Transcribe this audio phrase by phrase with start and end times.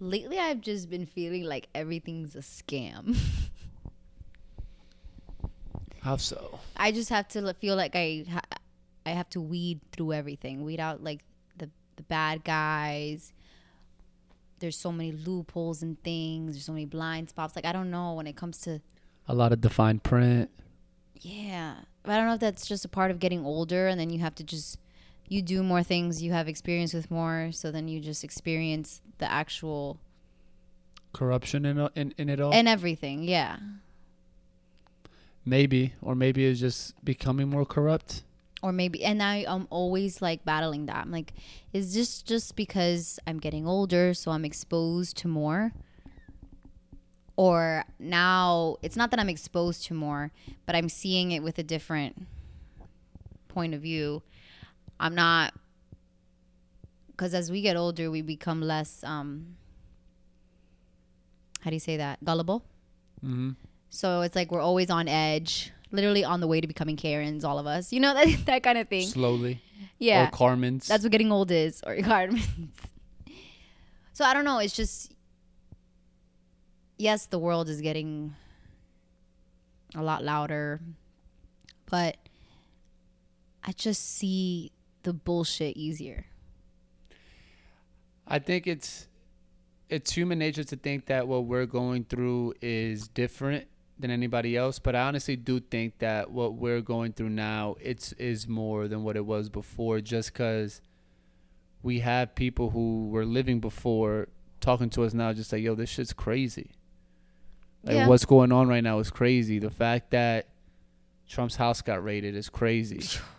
[0.00, 3.16] Lately, I've just been feeling like everything's a scam.
[6.00, 6.60] How so?
[6.76, 8.58] I just have to feel like I ha-
[9.04, 11.20] I have to weed through everything, weed out like
[11.56, 13.32] the the bad guys.
[14.60, 16.54] There's so many loopholes and things.
[16.54, 17.56] There's so many blind spots.
[17.56, 18.80] Like I don't know when it comes to
[19.28, 20.50] A lot of defined print.
[21.20, 21.74] yeah.
[22.04, 24.20] But I don't know if that's just a part of getting older, and then you
[24.20, 24.78] have to just
[25.28, 26.22] you do more things.
[26.22, 29.98] You have experience with more, so then you just experience the actual
[31.12, 32.52] Corruption in, uh, in in it all.
[32.52, 33.24] and everything.
[33.24, 33.56] Yeah.
[35.44, 38.22] maybe, or maybe it's just becoming more corrupt.
[38.62, 41.32] or maybe and I, i'm always like battling that i'm like
[41.72, 45.72] is this just because i'm getting older so i'm exposed to more
[47.36, 50.32] or now it's not that i'm exposed to more
[50.66, 52.26] but i'm seeing it with a different
[53.48, 54.22] point of view
[55.00, 55.54] i'm not
[57.08, 59.56] because as we get older we become less um
[61.60, 62.62] how do you say that gullible
[63.24, 63.50] Mm-hmm.
[63.90, 67.58] so it's like we're always on edge literally on the way to becoming karens all
[67.58, 69.60] of us you know that, that kind of thing Slowly.
[69.98, 70.86] yeah Or Carmen's.
[70.86, 72.46] that's what getting old is, or Carmen's.
[74.12, 74.58] so I don't know.
[74.58, 75.12] It's just,
[76.96, 78.34] yes, the world is getting
[79.96, 80.80] a lot louder,
[81.90, 82.16] but
[83.64, 84.70] I just see
[85.08, 86.26] the bullshit easier.
[88.26, 89.08] I think it's
[89.88, 93.66] it's human nature to think that what we're going through is different
[93.98, 98.12] than anybody else, but I honestly do think that what we're going through now it's
[98.12, 100.82] is more than what it was before just cuz
[101.82, 104.28] we have people who were living before
[104.60, 106.72] talking to us now just like yo this shit's crazy.
[107.82, 108.08] Like Yeah.
[108.08, 109.58] what's going on right now is crazy.
[109.58, 110.48] The fact that
[111.26, 113.00] Trump's house got raided is crazy.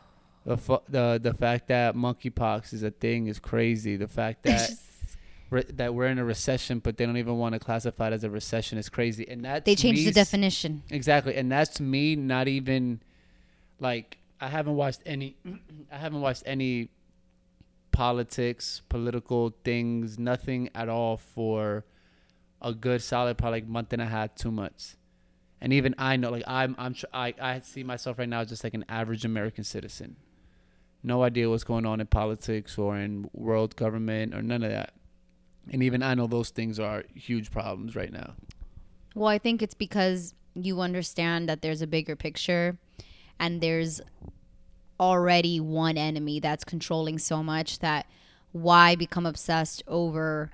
[0.49, 3.97] The fu- the the fact that monkeypox is a thing is crazy.
[3.97, 4.71] The fact that
[5.51, 8.23] re- that we're in a recession, but they don't even want to classify it as
[8.23, 9.29] a recession is crazy.
[9.29, 10.81] And that they changed the definition.
[10.89, 12.99] Exactly, and that's me not even
[13.79, 15.37] like I haven't watched any.
[15.91, 16.89] I haven't watched any
[17.91, 21.85] politics, political things, nothing at all for
[22.59, 24.95] a good solid probably like month and a half, two months.
[25.61, 28.49] And even I know, like I'm, I'm, tr- I, I see myself right now as
[28.49, 30.15] just like an average American citizen.
[31.03, 34.93] No idea what's going on in politics or in world government or none of that.
[35.71, 38.33] And even I know those things are huge problems right now.
[39.15, 42.77] Well, I think it's because you understand that there's a bigger picture
[43.39, 44.01] and there's
[44.99, 48.05] already one enemy that's controlling so much that
[48.51, 50.51] why become obsessed over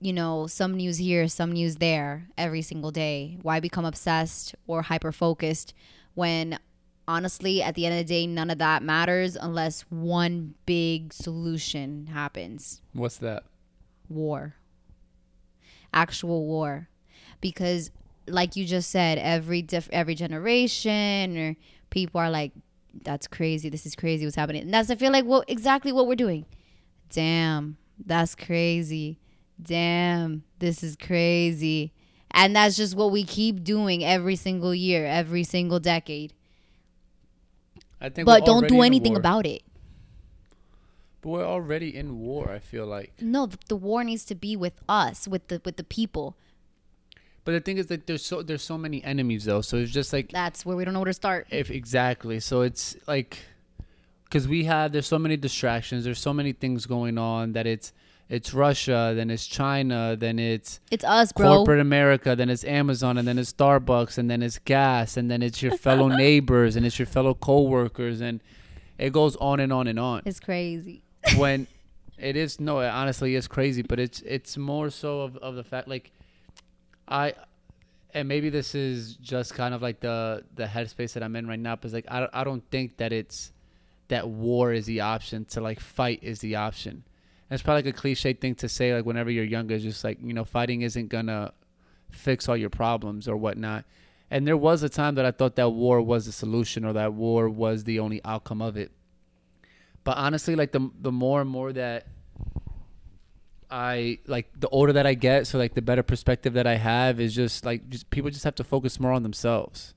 [0.00, 4.82] you know some news here some news there every single day why become obsessed or
[4.82, 5.74] hyper focused
[6.14, 6.58] when
[7.08, 12.06] honestly at the end of the day none of that matters unless one big solution
[12.06, 12.80] happens.
[12.92, 13.42] What's that?
[14.08, 14.54] war.
[15.92, 16.88] Actual war.
[17.40, 17.90] Because
[18.26, 21.56] like you just said every diff- every generation or
[21.90, 22.52] people are like
[23.02, 23.68] that's crazy.
[23.68, 24.62] This is crazy what's happening.
[24.62, 26.46] And that's i feel like what exactly what we're doing.
[27.10, 27.76] Damn.
[28.04, 29.18] That's crazy.
[29.60, 30.44] Damn.
[30.58, 31.92] This is crazy.
[32.30, 36.34] And that's just what we keep doing every single year every single decade
[38.00, 39.62] I think, but don't do anything about it
[41.20, 42.50] But we're already in war.
[42.50, 43.12] I feel like.
[43.20, 46.36] no the, the war needs to be with us with the with the people
[47.44, 49.62] But the thing is that there's so there's so many enemies though.
[49.62, 52.40] So it's just like that's where we don't know where to start if exactly.
[52.40, 53.38] So it's like
[54.24, 56.04] because we have there's so many distractions.
[56.04, 57.92] There's so many things going on that it's
[58.28, 63.18] it's Russia, then it's China, then it's it's us bro corporate America, then it's Amazon,
[63.18, 66.84] and then it's Starbucks, and then it's gas, and then it's your fellow neighbors, and
[66.84, 68.40] it's your fellow coworkers, and
[68.98, 70.22] it goes on and on and on.
[70.24, 71.02] It's crazy.
[71.36, 71.66] when
[72.18, 75.64] it is no it honestly is crazy but it's it's more so of, of the
[75.64, 76.10] fact like
[77.06, 77.32] i
[78.14, 81.58] and maybe this is just kind of like the the headspace that i'm in right
[81.58, 83.52] now because like I, I don't think that it's
[84.08, 87.04] that war is the option to like fight is the option
[87.50, 90.18] it's probably like a cliche thing to say like whenever you're younger it's just like
[90.22, 91.52] you know fighting isn't gonna
[92.10, 93.84] fix all your problems or whatnot
[94.30, 97.12] and there was a time that i thought that war was the solution or that
[97.12, 98.92] war was the only outcome of it
[100.08, 102.06] but honestly, like the the more and more that
[103.70, 107.20] I like the older that I get, so like the better perspective that I have
[107.20, 109.92] is just like just people just have to focus more on themselves.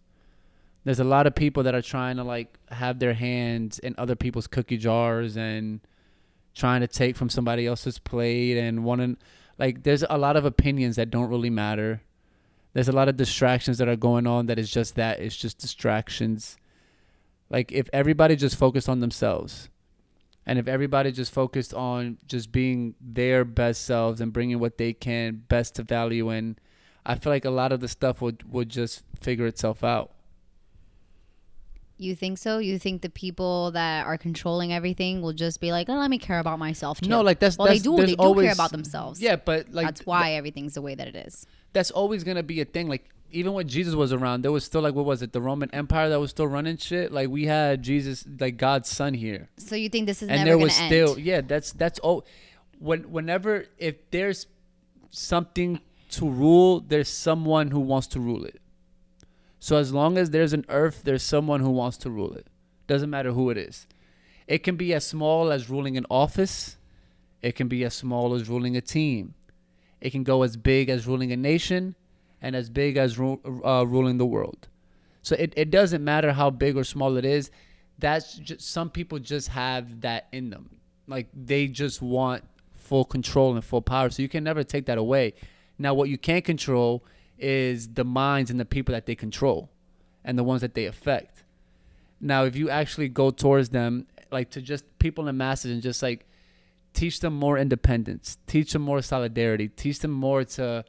[0.83, 4.17] There's a lot of people that are trying to like have their hands in other
[4.17, 5.79] people's cookie jars and
[6.55, 9.17] trying to take from somebody else's plate and wanting
[9.57, 12.01] like there's a lot of opinions that don't really matter.
[12.73, 15.59] There's a lot of distractions that are going on that is just that it's just
[15.59, 16.57] distractions.
[17.49, 19.69] Like if everybody just focused on themselves
[20.45, 24.93] And if everybody just focused on just being their best selves and bringing what they
[24.93, 26.57] can best to value in,
[27.05, 30.11] I feel like a lot of the stuff would would just figure itself out.
[32.01, 32.57] You think so?
[32.57, 36.17] You think the people that are controlling everything will just be like, "Oh, let me
[36.17, 37.95] care about myself too." No, like that's well, that's, they do.
[37.95, 39.21] They do always, care about themselves.
[39.21, 41.45] Yeah, but like that's why everything's the way that it is.
[41.73, 42.89] that's always gonna be a thing.
[42.89, 45.69] Like even when Jesus was around, there was still like what was it, the Roman
[45.73, 47.11] Empire that was still running shit.
[47.11, 50.57] Like we had Jesus, like God's son here, So you think this is and there
[50.57, 50.87] was end?
[50.87, 51.41] still yeah.
[51.41, 52.25] That's that's all.
[52.79, 54.47] When whenever if there's
[55.11, 55.81] something
[56.11, 58.59] to rule, there's someone who wants to rule it.
[59.61, 62.47] So as long as there's an earth, there's someone who wants to rule it.
[62.87, 63.85] Doesn't matter who it is.
[64.47, 66.77] It can be as small as ruling an office.
[67.43, 69.35] It can be as small as ruling a team.
[70.01, 71.93] It can go as big as ruling a nation
[72.41, 74.67] and as big as ru- uh, ruling the world.
[75.21, 77.51] So it, it doesn't matter how big or small it is.
[77.99, 80.79] That's just some people just have that in them.
[81.05, 82.43] Like they just want
[82.73, 84.09] full control and full power.
[84.09, 85.35] So you can never take that away.
[85.77, 87.05] Now what you can't control
[87.41, 89.69] is the minds and the people that they control
[90.23, 91.43] and the ones that they affect.
[92.19, 95.81] Now if you actually go towards them like to just people in the masses and
[95.81, 96.25] just like
[96.93, 100.85] teach them more independence, teach them more solidarity, teach them more to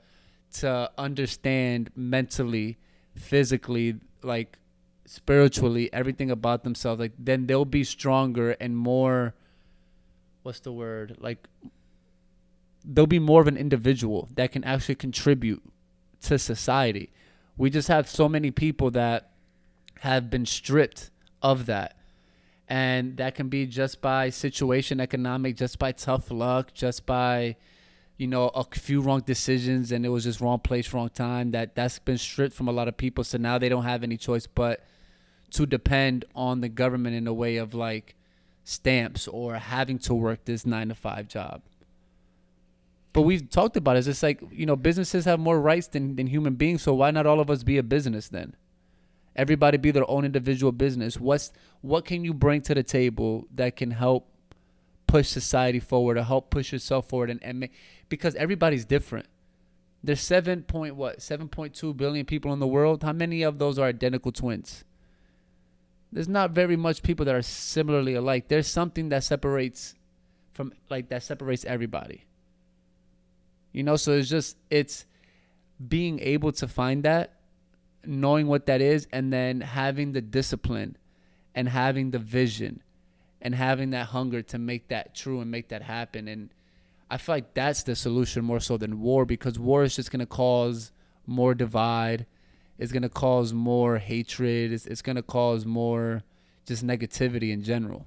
[0.55, 2.77] to understand mentally,
[3.15, 4.59] physically, like
[5.07, 9.35] spiritually, everything about themselves, like then they'll be stronger and more
[10.43, 11.17] what's the word?
[11.19, 11.49] Like
[12.85, 15.63] they'll be more of an individual that can actually contribute
[16.23, 17.13] to society.
[17.57, 19.31] We just have so many people that
[20.01, 21.11] have been stripped
[21.43, 21.97] of that.
[22.69, 27.57] And that can be just by situation economic just by tough luck just by
[28.17, 31.51] you know a few wrong decisions and it was just wrong place wrong time.
[31.51, 34.17] That that's been stripped from a lot of people so now they don't have any
[34.17, 34.85] choice but
[35.51, 38.17] to depend on the government in a way of like
[38.65, 41.63] stamps or having to work this 9 to 5 job
[43.13, 44.01] but we've talked about it.
[44.01, 47.11] It's just like, you know, businesses have more rights than, than human beings, so why
[47.11, 48.57] not all of us be a business then?
[49.35, 51.19] Everybody be their own individual business.
[51.19, 54.29] What's what can you bring to the table that can help
[55.07, 57.73] push society forward or help push yourself forward and, and make,
[58.09, 59.27] because everybody's different.
[60.03, 63.03] There's seven point what seven point two billion people in the world.
[63.03, 64.85] How many of those are identical twins?
[66.11, 68.49] There's not very much people that are similarly alike.
[68.49, 69.95] There's something that separates
[70.53, 72.25] from like that separates everybody.
[73.73, 75.07] You know, so it's just it's
[75.89, 77.39] being able to find that,
[78.05, 80.97] knowing what that is, and then having the discipline
[81.55, 82.83] and having the vision
[83.41, 86.29] and having that hunger to make that true and make that happen.
[86.29, 86.51] And
[87.11, 90.27] I feel like that's the solution more so than war because war is just gonna
[90.27, 90.93] cause
[91.27, 92.27] more divide.
[92.79, 94.73] It's gonna cause more hatred.
[94.73, 96.23] It's, it's gonna cause more
[96.67, 98.07] just negativity in general.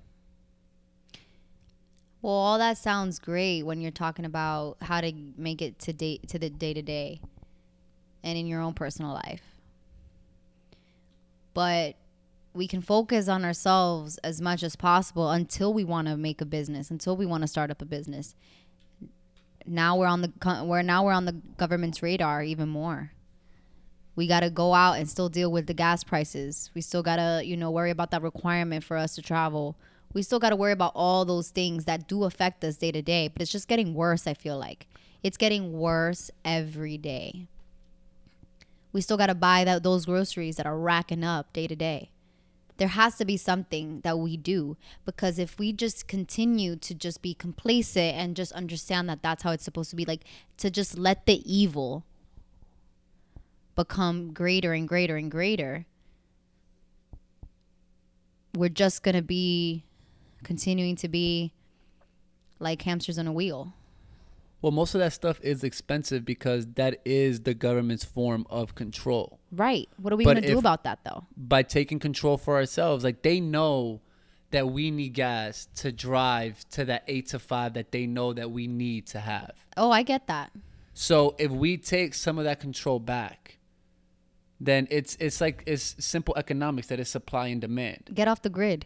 [2.21, 6.27] Well, all that sounds great when you're talking about how to make it to date
[6.29, 7.19] to the day to day
[8.23, 9.43] and in your own personal life.
[11.53, 11.95] But
[12.53, 16.45] we can focus on ourselves as much as possible until we want to make a
[16.45, 18.33] business, until we want to start up a business.
[19.65, 20.31] Now we're on the
[20.65, 23.11] we're now we're on the government's radar even more.
[24.15, 26.71] We got to go out and still deal with the gas prices.
[26.73, 29.75] We still got to, you know, worry about that requirement for us to travel
[30.15, 33.03] we still got to worry about all those things that do affect us day to
[33.03, 34.87] day but it's just getting worse i feel like.
[35.25, 37.47] It's getting worse every day.
[38.93, 42.11] We still got to buy that, those groceries that are racking up day to day.
[42.77, 47.23] There has to be something that we do because if we just continue to just
[47.23, 50.25] be complacent and just understand that that's how it's supposed to be like
[50.57, 52.03] to just let the evil
[53.75, 55.87] become greater and greater and greater
[58.53, 59.85] we're just going to be
[60.45, 61.51] continuing to be
[62.59, 63.73] like hamsters on a wheel.
[64.61, 69.39] Well, most of that stuff is expensive because that is the government's form of control.
[69.51, 69.89] Right.
[69.97, 71.25] What are we going to do about that though?
[71.35, 74.01] By taking control for ourselves, like they know
[74.51, 78.49] that we need gas to drive to that 8 to 5 that they know that
[78.51, 79.51] we need to have.
[79.75, 80.51] Oh, I get that.
[80.93, 83.57] So if we take some of that control back,
[84.61, 88.11] then it's it's like it's simple economics that is supply and demand.
[88.13, 88.85] Get off the grid.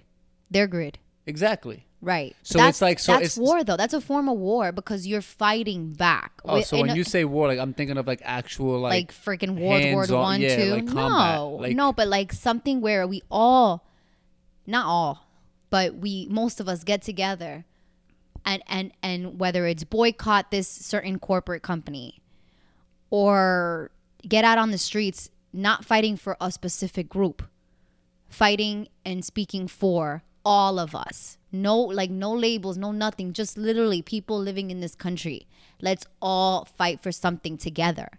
[0.49, 0.97] Their grid.
[1.29, 1.85] Exactly.
[2.01, 2.35] Right.
[2.43, 3.77] So that's, it's like- so that's it's- war though.
[3.77, 6.31] That's a form of war because you're fighting back.
[6.45, 9.11] Oh, so when a- you say war, like I'm thinking of like actual like, like,
[9.13, 10.71] freaking World War One, yeah, two.
[10.71, 13.85] like no, like- no, but like something where we all,
[14.65, 15.27] not all,
[15.69, 17.65] but we most of us get together,
[18.45, 22.21] and and and whether it's boycott this certain corporate company,
[23.09, 23.91] or
[24.27, 27.43] get out on the streets, not fighting for a specific group,
[28.29, 33.33] fighting and speaking for all of us No, like no labels, no nothing.
[33.33, 35.47] Just literally people living in this country.
[35.81, 38.09] Let's all fight for something together.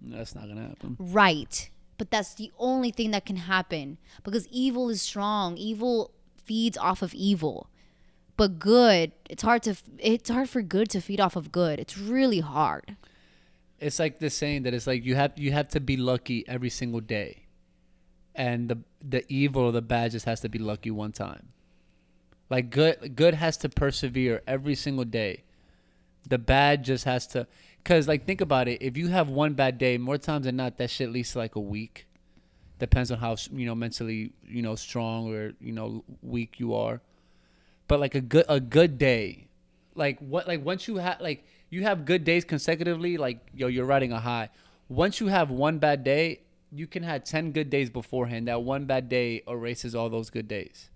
[0.00, 0.96] That's not gonna happen.
[0.98, 1.70] Right.
[1.98, 5.56] But that's the only thing that can happen because evil is strong.
[5.56, 7.68] Evil feeds off of evil.
[8.36, 11.78] But good, it's hard to it's hard for good to feed off of good.
[11.78, 12.96] It's really hard.
[13.78, 16.70] It's like the saying that it's like you have you have to be lucky every
[16.70, 17.46] single day,
[18.34, 21.48] and the the evil or the bad just has to be lucky one time.
[22.50, 25.44] Like good good has to persevere every single day.
[26.28, 27.46] The bad just has to
[27.84, 30.78] Cause like think about it, if you have one bad day, more times than not,
[30.78, 32.06] that shit leads like a week.
[32.78, 37.02] Depends on how you know mentally you know strong or you know weak you are.
[37.86, 39.48] But like a good a good day,
[39.94, 43.84] like what like once you have like you have good days consecutively, like yo you're
[43.84, 44.48] riding a high.
[44.88, 46.40] Once you have one bad day,
[46.74, 48.48] you can have ten good days beforehand.
[48.48, 50.90] That one bad day erases all those good days.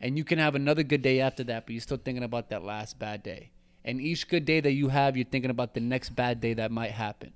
[0.00, 2.62] And you can have another good day after that, but you're still thinking about that
[2.62, 3.50] last bad day
[3.84, 6.70] and each good day that you have, you're thinking about the next bad day that
[6.70, 7.32] might happen.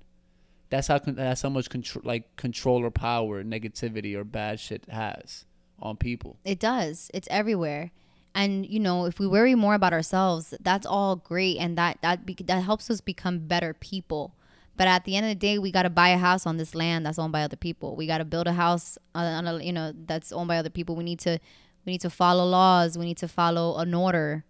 [0.69, 5.45] That's how that's how much control, like control or power, negativity or bad shit has
[5.79, 6.37] on people.
[6.43, 7.09] It does.
[7.13, 7.91] It's everywhere.
[8.35, 12.25] And you know, if we worry more about ourselves, that's all great, and that that
[12.25, 14.35] be, that helps us become better people.
[14.79, 16.73] But at the end of the day, we got to buy a house on this
[16.73, 17.97] land that's owned by other people.
[17.97, 20.69] We got to build a house on, on a you know that's owned by other
[20.69, 20.95] people.
[20.95, 21.37] We need to
[21.85, 22.97] we need to follow laws.
[22.97, 24.45] We need to follow an order.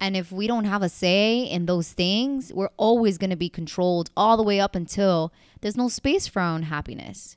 [0.00, 3.48] And if we don't have a say in those things, we're always going to be
[3.48, 7.36] controlled all the way up until there's no space for our own happiness.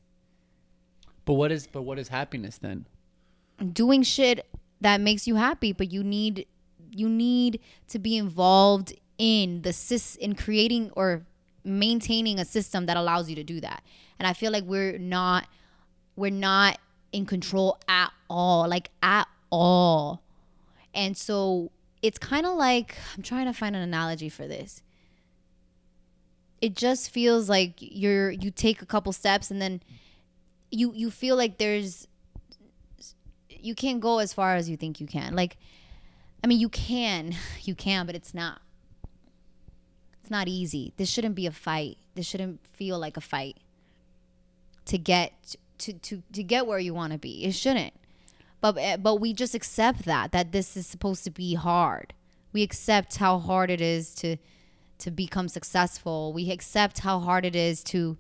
[1.26, 2.88] But what is but what is happiness then?
[3.72, 4.48] Doing shit
[4.82, 6.48] that makes you happy, but you need
[6.90, 7.60] you need
[7.90, 11.28] to be involved in the sys in creating or
[11.64, 13.84] maintaining a system that allows you to do that.
[14.20, 15.48] And I feel like we're not
[16.16, 16.80] we're not
[17.12, 20.22] in control at all, like at all.
[20.94, 24.82] And so it's kind of like I'm trying to find an analogy for this.
[26.62, 29.82] It just feels like you're you take a couple steps and then
[30.72, 32.08] you you feel like there's
[33.50, 35.36] you can't go as far as you think you can.
[35.36, 35.58] Like
[36.44, 38.62] I mean you can, you can, but it's not.
[40.24, 40.94] It's not easy.
[40.98, 41.98] This shouldn't be a fight.
[42.16, 43.58] This shouldn't feel like a fight
[44.86, 47.46] to get to to to get where you want to be.
[47.46, 47.94] It shouldn't
[48.64, 52.14] but eh, but we just accept that that this is supposed to be hard
[52.54, 54.38] we accept how hard it is to
[54.98, 58.18] to become successful we accept how hard it is to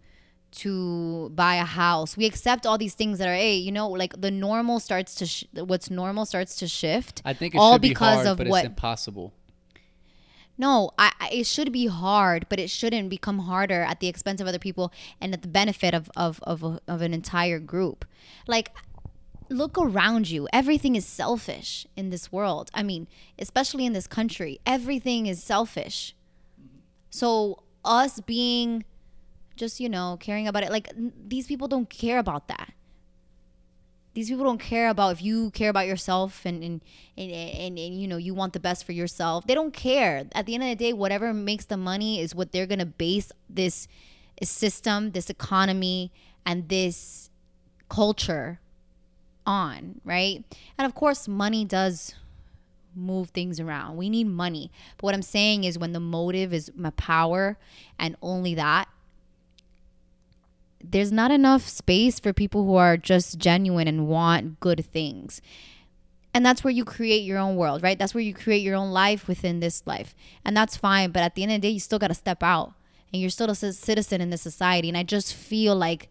[0.51, 4.19] to buy a house we accept all these things that are hey you know like
[4.19, 8.27] the normal starts to sh- what's normal starts to shift i think all because be
[8.27, 9.33] hard, of what impossible
[10.57, 14.47] no, I, it should be hard, but it shouldn't become harder at the expense of
[14.47, 18.05] other people and at the benefit of of of, of an entire group.
[18.47, 18.71] Like
[19.49, 20.47] look around you.
[20.51, 22.69] Everything is selfish in this world.
[22.73, 23.07] I mean,
[23.39, 26.15] especially in this country, everything is selfish.
[27.09, 28.85] So, us being
[29.55, 32.73] just, you know, caring about it, like these people don't care about that.
[34.13, 36.81] These people don't care about if you care about yourself and and,
[37.17, 39.47] and, and, and you know, you want the best for yourself.
[39.47, 40.25] They don't care.
[40.33, 43.31] At the end of the day, whatever makes the money is what they're to base
[43.49, 43.87] this
[44.43, 46.11] system, this economy,
[46.45, 47.29] and this
[47.89, 48.59] culture
[49.45, 50.43] on, right?
[50.77, 52.15] And of course, money does
[52.95, 53.97] move things around.
[53.97, 54.71] We need money.
[54.97, 57.57] But what I'm saying is when the motive is my power
[57.99, 58.87] and only that,
[60.83, 65.41] there's not enough space for people who are just genuine and want good things.
[66.33, 67.97] And that's where you create your own world, right?
[67.97, 70.15] That's where you create your own life within this life.
[70.43, 71.11] And that's fine.
[71.11, 72.73] But at the end of the day, you still got to step out
[73.11, 74.89] and you're still a citizen in this society.
[74.89, 76.09] And I just feel like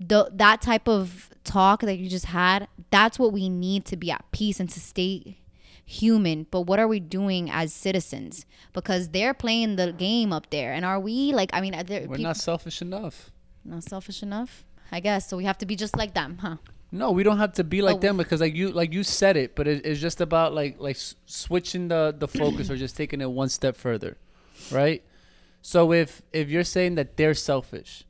[0.00, 4.10] the that type of talk that you just had, that's what we need to be
[4.10, 5.38] at peace and to stay
[5.84, 6.46] human.
[6.50, 8.46] But what are we doing as citizens?
[8.72, 11.50] Because they're playing the game up there, and are we like?
[11.52, 13.30] I mean, we're people, not selfish enough.
[13.64, 15.28] Not selfish enough, I guess.
[15.28, 16.56] So we have to be just like them, huh?
[16.92, 17.98] No, we don't have to be like oh.
[17.98, 20.96] them because like you like you said it, but it, it's just about like like
[21.26, 24.16] switching the the focus or just taking it one step further,
[24.70, 25.02] right?
[25.60, 28.04] So if if you're saying that they're selfish,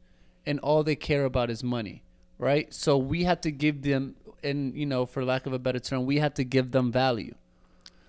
[0.45, 2.03] and all they care about is money,
[2.39, 2.73] right?
[2.75, 6.05] So we have to give them, and you know, for lack of a better term,
[6.05, 7.35] we have to give them value.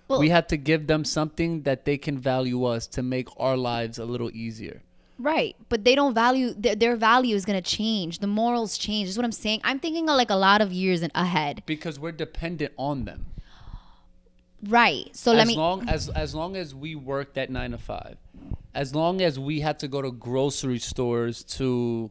[0.08, 3.56] Well, we have to give them something that they can value us to make our
[3.56, 4.82] lives a little easier.
[5.18, 8.18] Right, but they don't value their, their value is gonna change.
[8.18, 9.08] The morals change.
[9.08, 9.60] Is what I'm saying.
[9.64, 13.26] I'm thinking of like a lot of years ahead because we're dependent on them.
[14.62, 15.14] Right.
[15.16, 15.56] So as let me.
[15.56, 18.18] Long as as long as we work that nine to five,
[18.74, 22.10] as long as we had to go to grocery stores to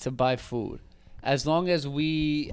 [0.00, 0.80] to buy food.
[1.22, 2.52] As long as we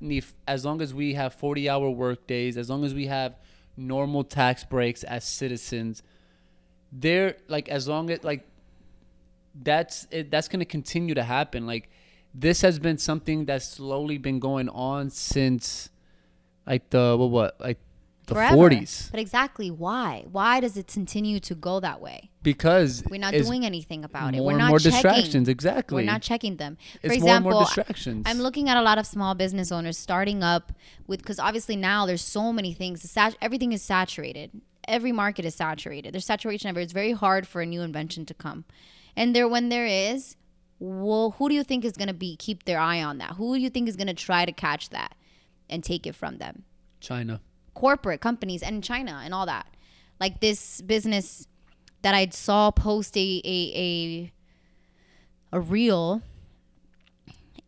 [0.00, 3.34] need, as long as we have 40 hour work days, as long as we have
[3.76, 6.04] normal tax breaks as citizens,
[6.92, 8.46] they're like as long as like
[9.54, 11.66] that's it, that's going to continue to happen.
[11.66, 11.90] Like
[12.34, 15.90] this has been something that's slowly been going on since
[16.66, 17.78] like the what what like
[18.26, 18.56] the Forever.
[18.56, 20.24] 40s But exactly why?
[20.30, 22.30] Why does it continue to go that way?
[22.42, 24.40] because We're not doing anything about it.
[24.42, 24.92] We're and not more checking.
[24.92, 26.76] distractions exactly We're not checking them.
[26.76, 29.72] For it's more and example, more distractions I'm looking at a lot of small business
[29.72, 30.72] owners starting up
[31.06, 33.02] with because obviously now there's so many things.
[33.08, 34.50] Sat- everything is saturated.
[34.88, 36.12] Every market is saturated.
[36.14, 36.84] There's saturation everywhere.
[36.84, 38.64] It's very hard for a new invention to come.
[39.16, 40.36] And there, when there is,
[40.78, 43.32] well, who do you think is going to be keep their eye on that?
[43.32, 45.14] Who do you think is going to try to catch that
[45.68, 46.64] and take it from them?
[47.00, 47.40] China
[47.74, 49.66] corporate companies and China and all that.
[50.20, 51.46] Like this business
[52.02, 54.32] that I saw post a a
[55.52, 56.22] a, a reel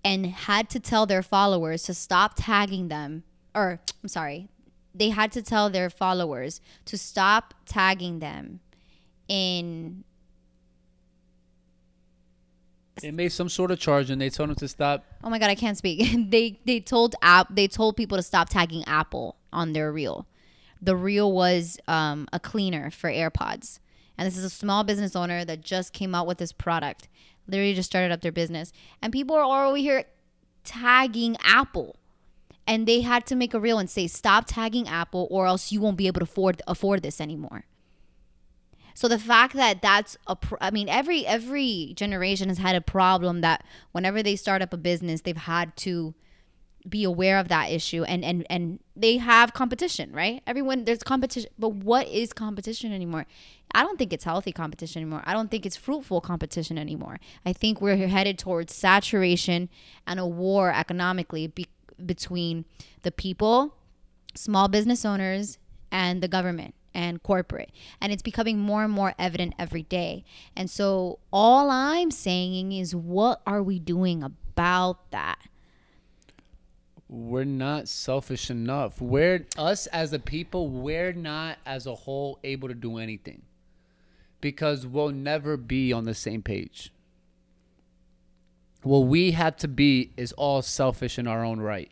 [0.05, 3.25] and had to tell their followers to stop tagging them
[3.55, 4.49] or I'm sorry,
[4.95, 8.61] they had to tell their followers to stop tagging them
[9.29, 10.05] in
[13.01, 15.51] they made some sort of charge and they told them to stop Oh my god,
[15.51, 16.09] I can't speak.
[16.31, 20.27] they they told app they told people to stop tagging Apple on their reel.
[20.81, 23.79] The reel was um, a cleaner for AirPods,
[24.19, 27.09] and this is a small business owner that just came out with this product.
[27.47, 30.05] Literally just started up their business, and people are over here
[30.63, 31.97] tagging Apple,
[32.67, 35.81] and they had to make a reel and say stop tagging Apple, or else you
[35.81, 37.65] won't be able to afford afford this anymore.
[38.95, 42.81] So the fact that that's a, pr- I mean, every every generation has had a
[42.81, 46.15] problem that whenever they start up a business, they've had to
[46.89, 50.43] be aware of that issue, and and and they have competition, right?
[50.47, 53.27] Everyone there's competition, but what is competition anymore?
[53.75, 55.23] I don't think it's healthy competition anymore.
[55.25, 57.19] I don't think it's fruitful competition anymore.
[57.45, 59.69] I think we're headed towards saturation
[60.07, 61.67] and a war economically be-
[62.07, 62.65] between
[63.03, 63.75] the people,
[64.37, 65.59] small business owners,
[65.91, 67.71] and the government and corporate.
[68.01, 70.25] And it's becoming more and more evident every day.
[70.57, 75.39] And so all I'm saying is what are we doing about that?
[77.15, 79.01] we're not selfish enough.
[79.01, 83.43] We're us as a people, we're not as a whole able to do anything.
[84.41, 86.93] Because we'll never be on the same page.
[88.83, 91.91] What we have to be is all selfish in our own right.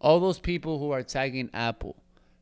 [0.00, 1.96] All those people who are tagging Apple,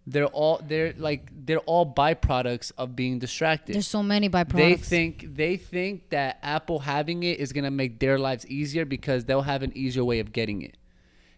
[0.07, 3.75] they're all they're like they're all byproducts of being distracted.
[3.75, 4.53] There's so many byproducts.
[4.53, 9.25] They think they think that Apple having it is gonna make their lives easier because
[9.25, 10.77] they'll have an easier way of getting it.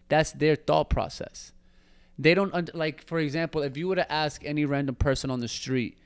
[0.07, 1.51] That's their thought process.
[2.17, 5.39] They don't under, like, for example, if you were to ask any random person on
[5.39, 5.97] the street,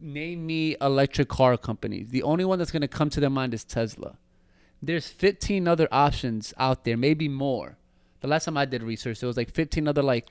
[0.00, 2.08] name me electric car companies.
[2.08, 4.16] The only one that's gonna come to their mind is Tesla.
[4.80, 7.76] There's 15 other options out there, maybe more.
[8.20, 10.28] The last time I did research, there was like 15 other like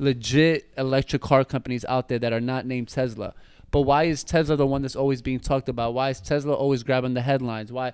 [0.00, 3.34] legit electric car companies out there that are not named Tesla.
[3.70, 5.94] But why is Tesla the one that's always being talked about?
[5.94, 7.70] Why is Tesla always grabbing the headlines?
[7.70, 7.92] Why?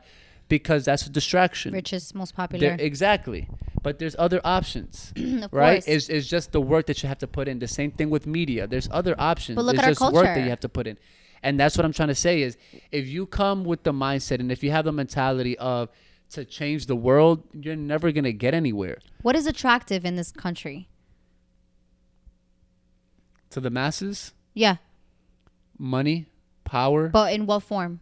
[0.48, 1.72] Because that's a distraction.
[1.72, 2.76] richest, most There- popular.
[2.78, 3.48] exactly.
[3.82, 5.74] But there's other options, of right?
[5.84, 5.88] course.
[5.88, 7.58] It's, it's just the work that you have to put in.
[7.58, 8.66] The same thing with media.
[8.66, 9.56] There's other options.
[9.56, 10.40] But look it's at our just work that culture.
[10.44, 10.96] you have to put in.
[11.42, 12.56] And that's what I'm trying to say is
[12.90, 15.90] if you come with the mindset and if you have the mentality of
[16.30, 18.98] to change the world, you're never going to get anywhere.
[19.22, 20.88] what is attractive in this country?
[23.50, 24.76] To the masses, Yeah,
[25.78, 26.26] money,
[26.64, 28.00] power, but in what form?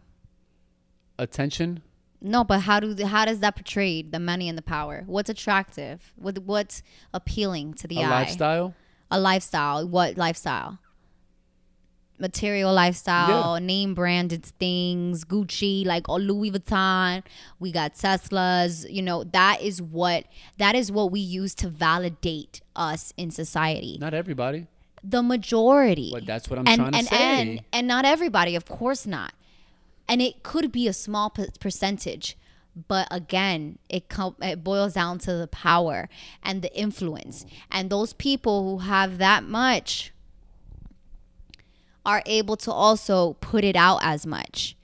[1.17, 1.81] attention,
[2.21, 5.03] No, but how do how does that portray the money and the power?
[5.05, 6.11] What's attractive?
[6.15, 6.81] What what's
[7.13, 8.01] appealing to the eye?
[8.01, 8.09] a eye?
[8.21, 8.73] lifestyle.
[9.11, 9.87] A lifestyle.
[9.87, 10.79] What lifestyle?
[12.17, 17.21] Material lifestyle, name branded things, Gucci, like oh, Louis Vuitton.
[17.59, 18.89] We got Teslas.
[18.89, 20.23] You know that is what
[20.57, 23.97] that is what we use to validate us in society.
[23.99, 24.67] Not everybody.
[25.07, 26.09] The majority.
[26.11, 27.41] But that's what I'm and trying to and, say.
[27.41, 29.33] and and not everybody, of course not.
[30.07, 32.37] And it could be a small p- percentage,
[32.87, 36.09] but again, it com- it boils down to the power
[36.43, 37.45] and the influence.
[37.71, 40.11] And those people who have that much
[42.05, 44.75] are able to also put it out as much.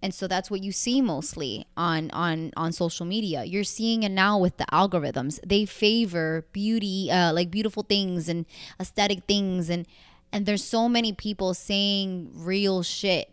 [0.00, 3.44] And so that's what you see mostly on on on social media.
[3.44, 5.40] You're seeing it now with the algorithms.
[5.44, 8.46] They favor beauty, uh, like beautiful things and
[8.78, 9.86] aesthetic things, and
[10.32, 13.28] and there's so many people saying real shit,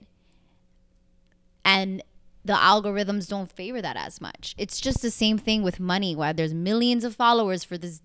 [1.64, 2.02] and
[2.44, 4.56] the algorithms don't favor that as much.
[4.58, 6.16] It's just the same thing with money.
[6.16, 8.02] Why there's millions of followers for this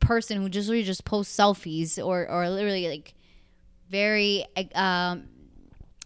[0.00, 3.14] person who just really just posts selfies or or literally like
[3.90, 5.28] very um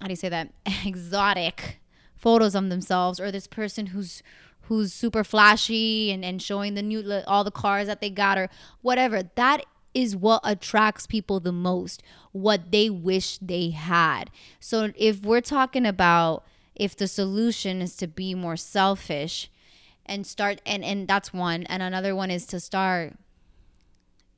[0.01, 0.53] how do you say that?
[0.85, 1.81] Exotic
[2.17, 4.23] photos of themselves or this person who's
[4.63, 8.49] who's super flashy and, and showing the new all the cars that they got or
[8.83, 9.23] whatever.
[9.35, 14.31] That is what attracts people the most what they wish they had.
[14.61, 16.45] So if we're talking about
[16.77, 19.51] if the solution is to be more selfish
[20.07, 23.15] and start and and that's one and another one is to start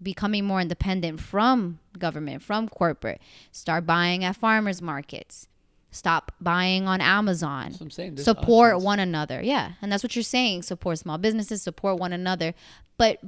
[0.03, 3.20] becoming more independent from government from corporate
[3.53, 5.46] start buying at farmers markets
[5.92, 8.16] stop buying on amazon saying.
[8.16, 8.85] Support options.
[8.85, 12.55] one another yeah and that's what you're saying support small businesses support one another
[12.96, 13.20] but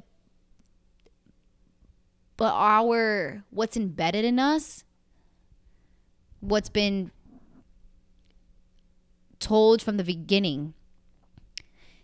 [2.37, 4.83] but our what's embedded in us
[6.41, 7.11] what's been
[9.39, 10.73] told from the beginning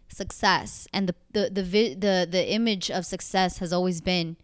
[0.08, 4.36] success and the the the the, the image of success has always been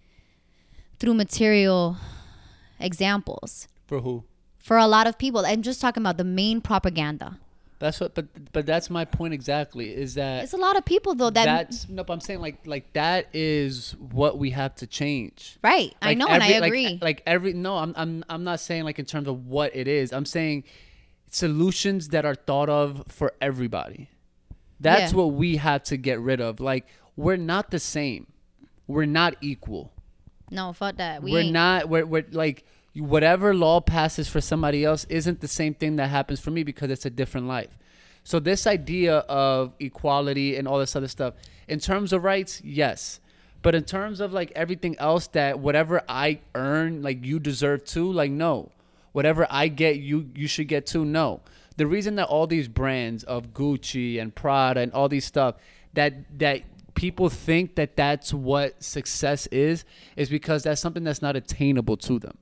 [0.98, 1.96] through material
[2.80, 4.24] examples for who?
[4.66, 7.28] For a lot of people i'm just talking about the main propaganda
[7.78, 8.14] That's what.
[8.16, 8.26] But
[8.56, 9.86] but that's my point exactly.
[10.04, 12.00] Is that it's a lot of people though that that's no.
[12.06, 15.38] But I'm saying like like that is what we have to change.
[15.70, 18.44] right i Like know and i every- like- agree Like, every no, I'm I'm I'm
[18.50, 20.06] not saying like in terms of what it is.
[20.16, 20.64] I'm saying
[21.30, 24.08] solutions that are thought of for everybody.
[24.80, 25.18] That's Yeah.
[25.18, 26.60] what we have to get rid of.
[26.60, 28.26] Like we're not the same.
[28.86, 29.92] We're not equal.
[30.50, 31.88] no fuck that we are not.
[31.88, 32.64] We're, we're like
[32.96, 36.90] whatever law passes for somebody else isn't the same thing that happens for me because
[36.90, 37.76] it's a different life.
[38.24, 41.34] So this idea of equality and all this other stuff,
[41.68, 43.20] in terms of rights, yes,
[43.62, 48.10] but in terms of like everything else that whatever I earn, like you deserve too,
[48.12, 48.70] like no,
[49.12, 51.04] whatever I get, you you should get too.
[51.04, 51.40] No,
[51.76, 55.56] the reason that all these brands of Gucci and Prada and all these stuff
[55.94, 56.62] that that
[56.94, 59.84] people think that that's what success is
[60.16, 62.38] is because that's something that's not attainable to them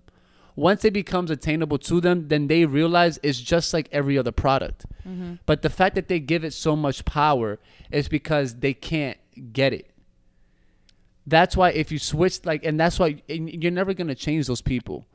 [0.57, 4.87] once it becomes attainable to them then they realize it's just like every other product.
[5.07, 5.35] Mm-hmm.
[5.47, 7.59] But the fact that they give it so much power
[7.91, 9.19] is because they can't
[9.53, 9.91] get it.
[11.27, 14.61] That's why if you switch like and that's why you're never going to change those
[14.61, 15.07] people.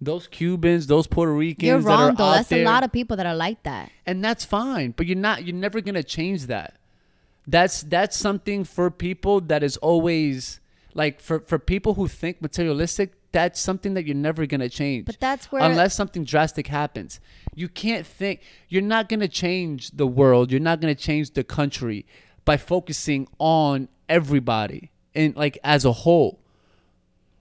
[0.00, 2.24] Those cubans those puerto ricans you're that are wrong though.
[2.24, 3.90] out that's there, a lot of people that are like that.
[4.06, 6.74] And that's fine but you're not you're never gonna change that.
[7.46, 10.60] That's that's something for people that is always
[10.94, 15.20] like for for people who think materialistic that's something that you're never gonna change But
[15.20, 17.20] that's where- unless something drastic happens
[17.54, 22.06] you can't think you're not gonna change the world you're not gonna change the country
[22.46, 26.40] by focusing on everybody and like as a whole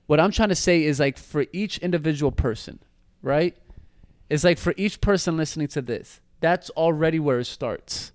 [0.08, 2.80] what I'm trying to say is like for each individual person,
[3.22, 3.56] right?
[4.30, 8.12] It's like for each person listening to this, that's already where it starts.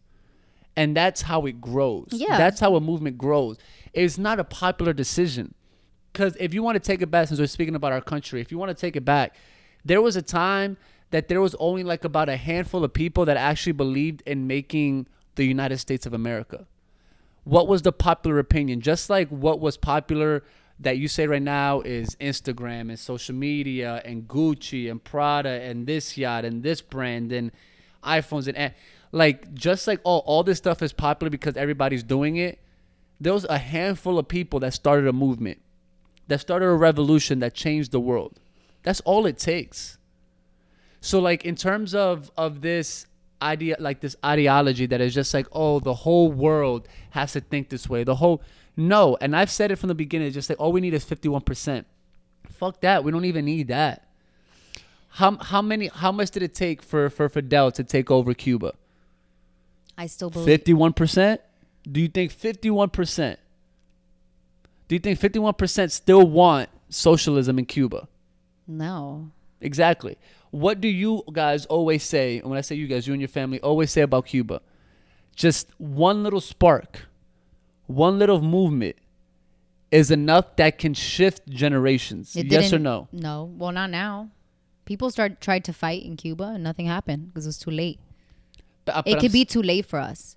[0.76, 2.08] And that's how it grows.
[2.12, 2.36] Yeah.
[2.36, 3.56] That's how a movement grows.
[3.94, 5.54] It's not a popular decision.
[6.18, 8.50] Because if you want to take it back, since we're speaking about our country, if
[8.50, 9.36] you want to take it back,
[9.84, 10.76] there was a time
[11.10, 15.06] that there was only like about a handful of people that actually believed in making
[15.36, 16.66] the United States of America
[17.48, 18.82] what was the popular opinion?
[18.82, 20.44] Just like what was popular
[20.80, 25.86] that you say right now is Instagram and social media and Gucci and Prada and
[25.86, 27.50] this yacht and this brand and
[28.04, 28.74] iPhones and
[29.12, 32.58] like just like all all this stuff is popular because everybody's doing it.
[33.18, 35.58] There was a handful of people that started a movement,
[36.28, 38.38] that started a revolution that changed the world.
[38.82, 39.98] That's all it takes.
[41.00, 43.06] So like in terms of of this
[43.40, 47.68] idea like this ideology that is just like oh the whole world has to think
[47.68, 48.04] this way.
[48.04, 48.42] The whole
[48.76, 49.16] no.
[49.20, 50.28] And i've said it from the beginning.
[50.28, 51.84] It's just like all we need is 51%
[52.58, 53.04] fuck that.
[53.04, 54.04] We don't even need that.
[55.10, 58.74] How, how many how much did it take for for fidel to take over cuba?
[59.96, 61.38] I still believe 51%
[61.90, 63.36] do you think 51%
[64.88, 68.08] do you think 51% still want socialism in cuba
[68.66, 70.16] no Exactly.
[70.50, 72.38] What do you guys always say?
[72.38, 74.60] and When I say you guys, you and your family always say about Cuba,
[75.34, 77.06] just one little spark,
[77.86, 78.96] one little movement
[79.90, 82.36] is enough that can shift generations.
[82.36, 83.08] It yes or no?
[83.12, 83.52] No.
[83.56, 84.30] Well, not now.
[84.84, 87.98] People start tried to fight in Cuba and nothing happened because it was too late.
[88.84, 90.36] But, uh, It could I'm be too late for us.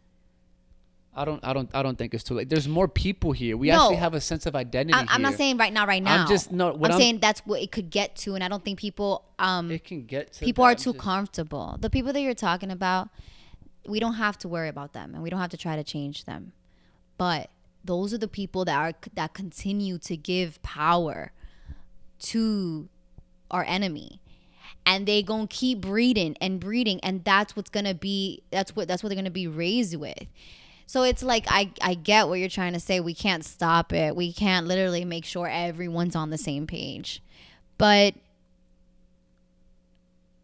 [1.14, 1.44] I don't.
[1.44, 1.70] I don't.
[1.74, 2.48] I don't think it's too late.
[2.50, 3.58] There's more people here.
[3.58, 3.74] We No.
[3.76, 4.94] actually have a sense of identity.
[4.98, 6.22] I'm, I'm not saying right now, right now.
[6.22, 8.48] I'm just- no, what I'm, I'm- saying that's what it could get to, and I
[8.48, 10.46] don't think people um it can get to.
[10.46, 10.72] people that.
[10.72, 11.78] are too just- comfortable.
[11.82, 13.10] The people that you're talking about,
[13.86, 16.24] we don't have to worry about them, and we don't have to try to change
[16.24, 16.54] them.
[17.18, 17.50] But
[17.84, 21.34] those are the people that are that continue to give power
[22.20, 22.88] to
[23.50, 24.22] our enemy
[24.86, 29.02] and they gonna keep breeding and breeding and that's what's gonna be that's what that's
[29.04, 30.28] what they're gonna be raised with
[30.92, 34.16] so it's like I, I get what you're trying to say we can't stop it
[34.16, 37.22] we can't literally make sure everyone's on the same page
[37.78, 38.14] but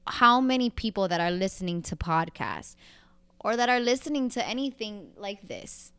[0.06, 2.76] how many people that are listening to podcasts
[3.40, 5.92] or that are listening to anything like this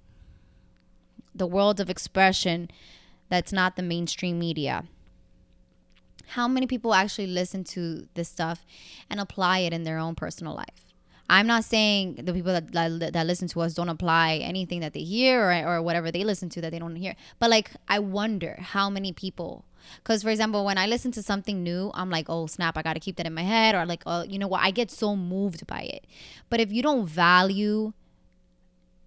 [1.35, 2.71] the world of expression
[3.29, 4.85] that's not the mainstream media.
[6.29, 8.67] How many people actually listen to this stuff
[9.09, 10.88] and apply it in their own personal life?
[11.31, 14.95] I'm not saying the people that, that, that listen to us don't apply anything that
[14.95, 17.15] they hear or, or whatever they listen to that they don't hear.
[17.39, 19.65] But like, I wonder how many people
[20.03, 22.95] because, for example, when I listen to something new, I'm like, oh, snap, I got
[22.95, 23.75] to keep that in my head.
[23.75, 24.63] Or like, oh, you know what?
[24.63, 26.07] I get so moved by it.
[26.51, 27.93] But if you don't value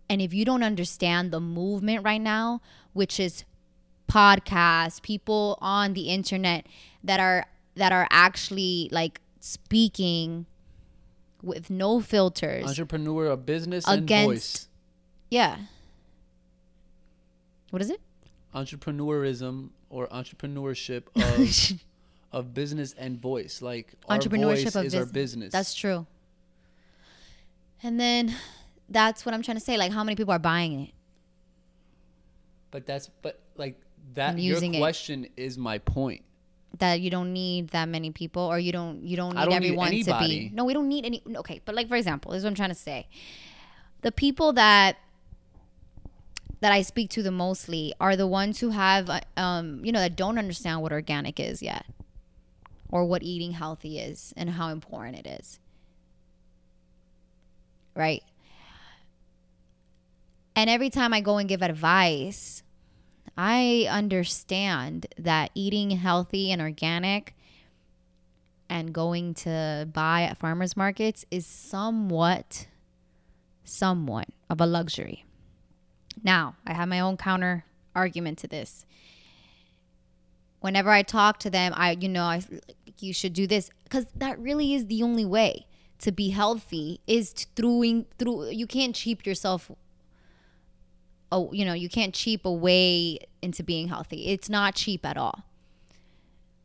[0.10, 2.62] and if you don't understand the movement right now,
[2.94, 3.46] which is
[4.10, 6.66] podcasts, people on the internet
[7.04, 10.46] that are that are actually like speaking
[11.42, 14.68] with no filters entrepreneur of business and voice
[15.30, 15.58] yeah
[17.70, 18.02] what is it
[18.54, 21.80] entrepreneurism or entrepreneurship of
[22.32, 25.52] of business and voice like entrepreneurship voice of is our business.
[25.52, 26.06] That's true.
[27.84, 28.36] And then
[28.90, 29.78] that's what I'm trying to say.
[29.78, 30.94] Like, how many people are buying it?
[32.72, 33.80] but that's but like
[34.14, 34.80] that And your using it.
[34.80, 36.24] question is my point
[36.80, 39.56] That you don't need that many people, or you don't you don't need don't need
[39.56, 40.50] everyone to be.
[40.54, 41.22] No, we don't need any.
[41.36, 43.08] Okay, but like for example, this is what I'm trying to say.
[44.02, 44.98] The people that
[46.62, 50.16] that I speak to the mostly are the ones who have, um, you know, that
[50.16, 51.86] don't understand what organic is yet,
[52.90, 55.60] or what eating healthy is, and how important it is.
[57.96, 58.24] Right.
[60.56, 62.62] And every time I go and give advice,
[63.38, 67.36] I understand that eating healthy and organic
[68.70, 72.68] and going to buy at farmers markets is somewhat
[73.64, 75.26] somewhat of a luxury.
[76.24, 78.86] Now, I have my own counter argument to this.
[80.60, 82.42] Whenever I talk to them, I you know, I
[83.00, 85.66] you should do this cuz that really is the only way
[86.00, 89.72] to be healthy is through through you can't cheap yourself
[91.32, 94.28] oh, you know, you can't cheap away into being healthy.
[94.28, 95.44] It's not cheap at all.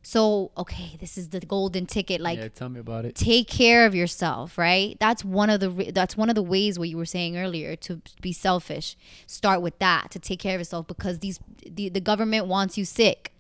[0.02, 3.87] So, okay, this is the golden ticket like yeah tell me about it take care
[3.87, 7.05] of yourself right that's one of the that's one of the ways what you were
[7.05, 11.40] saying earlier to be selfish start with that to take care of yourself because these
[11.66, 13.33] the, the government wants you sick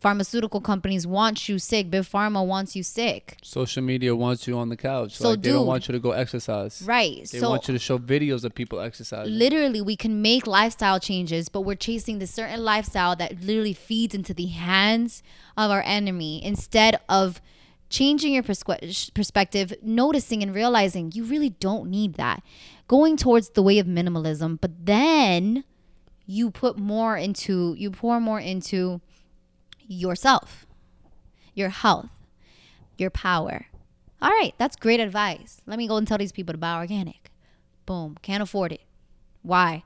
[0.00, 1.90] pharmaceutical companies want you sick.
[1.90, 3.36] Big pharma wants you sick.
[3.42, 5.16] Social media wants you on the couch.
[5.16, 6.82] So, like they don't want you to go exercise.
[6.84, 7.28] Right.
[7.30, 9.32] They so want you to show videos of people exercising.
[9.32, 14.14] Literally we can make lifestyle changes but we're chasing this certain lifestyle that literally feeds
[14.14, 15.22] into the hands
[15.56, 16.42] of our enemy.
[16.42, 17.40] Instead of
[17.90, 22.42] changing your persque- perspective noticing and realizing you really don't need that.
[22.88, 25.64] Going towards the way of minimalism but then
[26.26, 29.00] you put more into you pour more into
[29.94, 30.66] yourself
[31.54, 32.08] your health
[32.96, 33.66] your power
[34.22, 37.30] all right that's great advice let me go and tell these people to buy organic
[37.90, 38.16] Boom.
[38.22, 38.82] Can't afford it.
[39.42, 39.82] Why?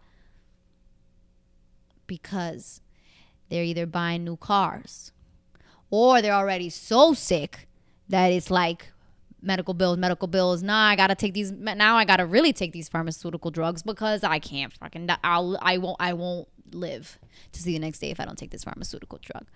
[2.07, 2.83] Because
[3.49, 5.11] they're either buying new cars
[5.89, 7.67] or they're already so sick
[8.11, 8.93] that it's like
[9.41, 10.63] medical bills, medical bills.
[10.63, 11.51] Nah, I gotta take these.
[11.51, 15.09] Now I gotta really take these pharmaceutical drugs because I can't fucking.
[15.25, 15.57] I'll.
[15.63, 15.97] I won't.
[15.99, 17.19] I won't live
[17.53, 19.47] to see the next day if I don't take this pharmaceutical drug.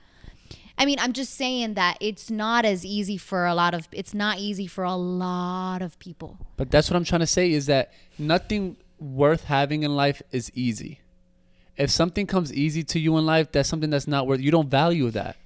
[0.78, 3.88] I mean, I'm just saying that it's not as easy for a lot of.
[3.90, 6.38] It's not easy for a lot of people.
[6.56, 10.52] But that's what I'm trying to say is that nothing worth having in life is
[10.54, 11.00] easy.
[11.76, 14.40] If something comes easy to you in life, that's something that's not worth.
[14.40, 15.36] You don't value that.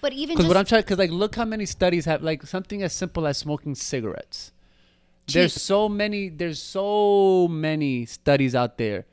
[0.00, 2.82] But even Because what I'm trying, because like, look how many studies have like something
[2.82, 4.52] as simple as smoking cigarettes.
[5.26, 6.28] There's so many.
[6.30, 9.04] There's so many studies out there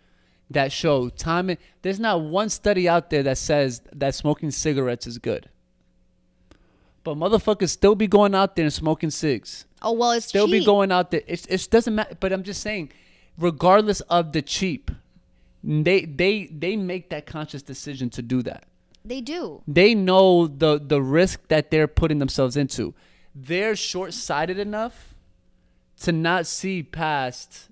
[0.50, 1.58] that show time.
[1.82, 5.50] There's not one study out there that says that smoking cigarettes is good.
[7.08, 10.63] But motherfuckers still be going out there and smoking cigs oh well, it's still be
[10.63, 11.22] going out there.
[11.28, 12.15] It's it doesn't matter.
[12.20, 12.91] But I'm just saying,
[13.38, 14.91] regardless of the cheap,
[15.63, 18.65] they they they make that conscious decision to do that.
[19.06, 19.62] They do.
[19.67, 22.93] They know the the risk that they're putting themselves into.
[23.34, 25.13] They're short sighted enough
[26.02, 27.70] to not see past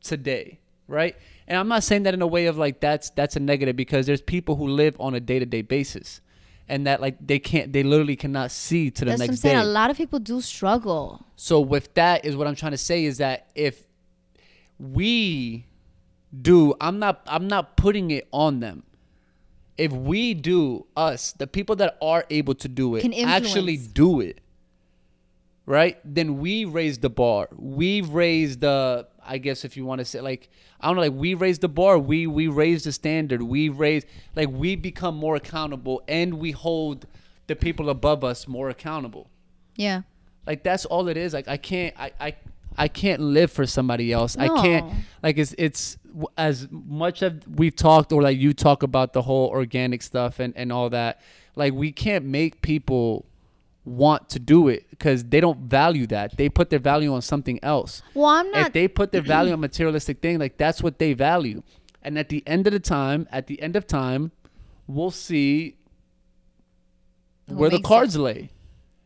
[0.00, 1.16] today, right?
[1.46, 4.06] And I'm not saying that in a way of like that's that's a negative because
[4.06, 6.20] there's people who live on a day to day basis,
[6.68, 9.40] and that like they can't they literally cannot see to the That's what I'm next
[9.40, 9.56] saying.
[9.56, 9.62] day.
[9.62, 11.24] A lot of people do struggle.
[11.36, 13.86] So with that is what I'm trying to say is that if
[14.78, 15.66] we
[16.40, 18.84] do, I'm not I'm not putting it on them.
[19.76, 24.20] If we do, us, the people that are able to do it, Can actually do
[24.20, 24.40] it,
[25.66, 25.98] right?
[26.04, 27.48] Then we raise the bar.
[27.56, 30.48] We raise the, I guess if you want to say like,
[30.80, 31.98] I don't know, like we raise the bar.
[31.98, 33.42] We we raise the standard.
[33.42, 37.06] We raise like we become more accountable, and we hold
[37.46, 39.30] the people above us more accountable
[39.76, 40.02] Yeah.
[40.46, 42.34] like that's all it is like i can't i i
[42.80, 44.36] I can't live for somebody else.
[44.36, 44.86] I can't
[45.20, 45.96] like it's it's
[46.36, 50.52] as much of we've talked or like you talk about the whole organic stuff and
[50.56, 51.20] and all that.
[51.56, 53.24] Like we can't make people
[53.88, 56.36] want to do it because they don't value that.
[56.36, 58.02] They put their value on something else.
[58.14, 58.68] Well, I'm not.
[58.68, 61.62] if they put their value on materialistic thing, like that's what they value.
[62.02, 64.32] And at the end of the time, at the end of time,
[64.86, 65.76] we'll see
[67.48, 68.50] Who where the cards lay.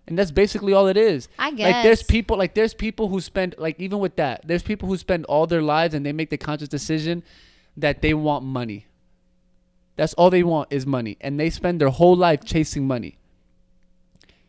[0.06, 1.28] And that's basically all it is.
[1.38, 1.72] I guess.
[1.72, 4.96] Like there's people like there's people who spend like even with that, there's people who
[4.96, 7.22] spend all their lives and they make the conscious decision
[7.76, 8.86] that they want money.
[9.96, 11.16] That's all they want is money.
[11.20, 13.18] And they spend their whole life chasing money.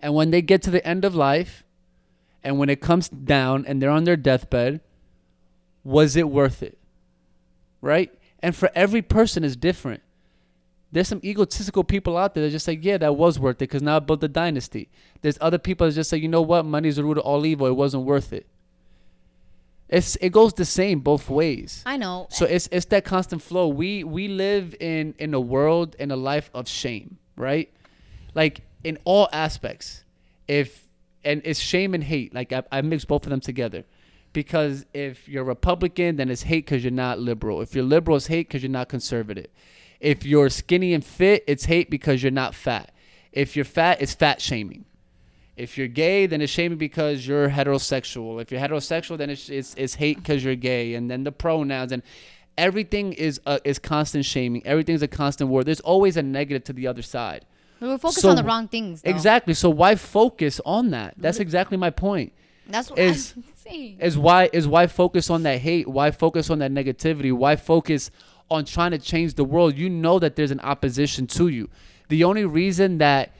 [0.03, 1.63] And when they get to the end of life
[2.43, 4.81] and when it comes down and they're on their deathbed,
[5.85, 6.77] was it worth it?
[7.81, 8.13] Right?
[8.39, 10.03] And for every person is different.
[10.91, 13.81] There's some egotistical people out there that just like, yeah, that was worth it because
[13.81, 14.89] now I built a dynasty.
[15.21, 17.45] There's other people that just say, you know what, money is the root of all
[17.45, 17.65] evil.
[17.67, 18.45] It wasn't worth it.
[19.87, 21.81] It's it goes the same both ways.
[21.85, 22.27] I know.
[22.29, 23.67] So it's it's that constant flow.
[23.69, 27.71] We we live in in a world in a life of shame, right?
[28.33, 30.03] Like in all aspects.
[30.47, 30.83] If
[31.23, 32.33] and it's shame and hate.
[32.33, 33.83] Like I, I mix both of them together.
[34.33, 37.61] Because if you're Republican, then it's hate because you're not liberal.
[37.61, 39.47] If you're liberal, it's hate because you're not conservative.
[39.99, 42.91] If you're skinny and fit, it's hate because you're not fat.
[43.31, 44.85] If you're fat, it's fat shaming.
[45.55, 48.41] If you're gay, then it's shaming because you're heterosexual.
[48.41, 51.91] If you're heterosexual, then it's it's, it's hate because you're gay, and then the pronouns
[51.91, 52.01] and
[52.57, 54.65] everything is uh, is constant shaming.
[54.65, 55.63] Everything's a constant war.
[55.63, 57.45] There's always a negative to the other side.
[57.89, 59.01] We're focused so- on the wrong things.
[59.01, 59.09] Though.
[59.11, 59.53] Exactly.
[59.53, 61.15] So why focus on that?
[61.17, 62.33] That's exactly my point.
[62.67, 63.97] That's what Is- I'm saying.
[63.99, 65.87] Is why is why focus on that hate?
[65.87, 67.31] Why focus on that negativity?
[67.33, 68.09] Why focus
[68.49, 69.77] on trying to change the world?
[69.77, 71.69] You know that there's an opposition to you.
[72.09, 73.31] The only reason that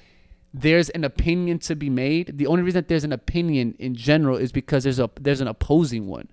[0.53, 4.38] there's an opinion to be made, the only reason that there's an opinion in general
[4.38, 6.29] is because there's a there's an opposing one.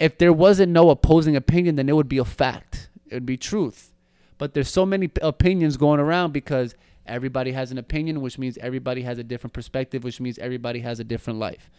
[0.00, 2.88] If there wasn't no opposing opinion, then it would be a fact.
[3.08, 3.92] It would be truth.
[4.38, 6.74] But there's so many p- opinions going around because
[7.06, 11.00] everybody has an opinion, which means everybody has a different perspective, which means everybody has
[11.00, 11.70] a different life.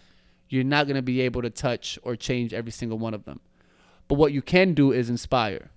[0.49, 3.39] You're not going to be able to touch or change every single one of them.
[4.07, 5.71] But what you can do is inspire.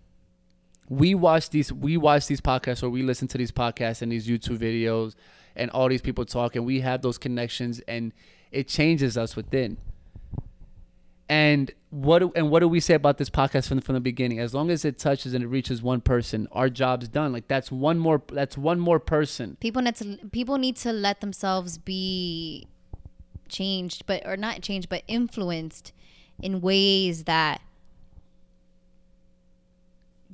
[0.89, 4.29] We watch these we watch these podcasts or we listen to these podcasts and these
[4.29, 5.15] YouTube videos
[5.57, 8.13] and all these people talk and we have those connections and
[8.53, 9.79] it changes us within.
[11.29, 14.01] And what do, and what do we say about this podcast from the, from the
[14.01, 14.39] beginning?
[14.39, 17.33] As long as it touches and it reaches one person, our job's done.
[17.33, 19.57] Like that's one more that's one more person.
[19.61, 22.69] people need to people need to let themselves be
[23.49, 25.93] changed, but or not changed, but influenced
[26.41, 27.61] in ways that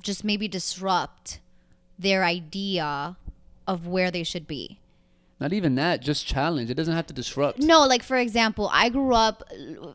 [0.01, 1.39] just maybe disrupt
[1.97, 3.15] their idea
[3.67, 4.79] of where they should be.
[5.43, 6.69] Not even that, just challenge.
[6.69, 7.59] It doesn't have to disrupt.
[7.59, 9.43] No, like for example, I grew up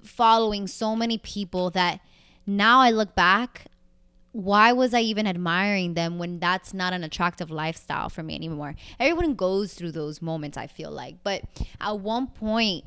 [0.02, 2.00] following so many people that
[2.46, 3.64] now I look back,
[4.32, 8.74] why was I even admiring them when that's not an attractive lifestyle for me anymore?
[9.00, 11.16] Everyone goes through those moments, I feel like.
[11.22, 11.44] But
[11.80, 12.84] at one point,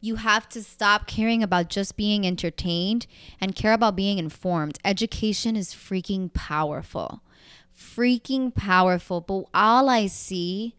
[0.00, 3.06] you have to stop caring about just being entertained
[3.38, 4.78] and care about being informed.
[4.82, 7.20] Education is freaking powerful.
[7.78, 9.20] Freaking powerful.
[9.20, 10.74] But all I see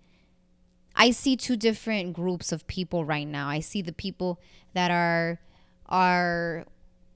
[0.95, 3.47] I see two different groups of people right now.
[3.47, 4.39] I see the people
[4.73, 5.39] that are
[5.87, 6.65] are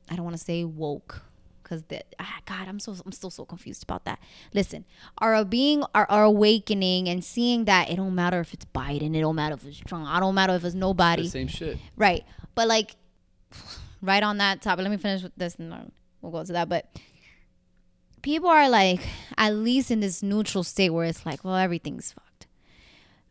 [0.10, 1.22] I don't want to say woke
[1.70, 1.84] because
[2.20, 4.20] ah, God, I'm so I'm still so confused about that.
[4.54, 4.86] Listen,
[5.20, 9.22] are being are, are awakening and seeing that it don't matter if it's Biden, it
[9.22, 11.78] don't matter if it's Trump, I don't matter if it's nobody, same shit.
[11.96, 12.24] right?
[12.56, 12.96] But like,
[14.02, 16.70] right on that topic, let me finish with this, and we'll go to that.
[16.70, 16.88] But
[18.22, 19.02] people are like
[19.38, 22.29] at least in this neutral state where it's like, well, everything's fucked.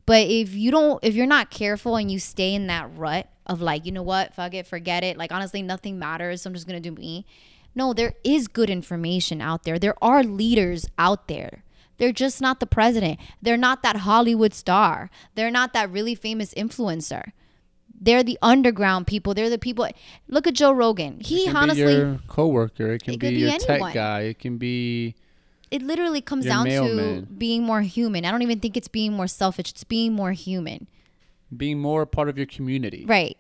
[0.09, 3.61] But if you don't, if you're not careful and you stay in that rut of
[3.61, 5.17] like, you know what, fuck it, forget it.
[5.17, 6.43] Like honestly, nothing matters.
[6.43, 7.27] So I'm just gonna do me.
[7.75, 9.79] No, there is good information out there.
[9.79, 11.63] There are leaders out there.
[11.99, 13.21] They're just not the president.
[13.43, 15.11] They're not that Hollywood star.
[15.35, 17.33] They're not that really famous influencer.
[18.01, 19.35] They're the underground people.
[19.35, 19.89] They're the people.
[20.29, 21.21] Look at Joe Rogan.
[21.21, 22.93] He it can honestly, be your coworker.
[22.93, 23.81] It can It be be your anyone.
[23.81, 24.21] tech guy.
[24.23, 25.17] It can be
[25.71, 28.25] it literally comes Your down to being more human.
[28.25, 29.71] I don't even think it's being more selfish.
[29.71, 30.87] It's being more human.
[31.57, 33.05] being more a part of your community.
[33.07, 33.39] Right.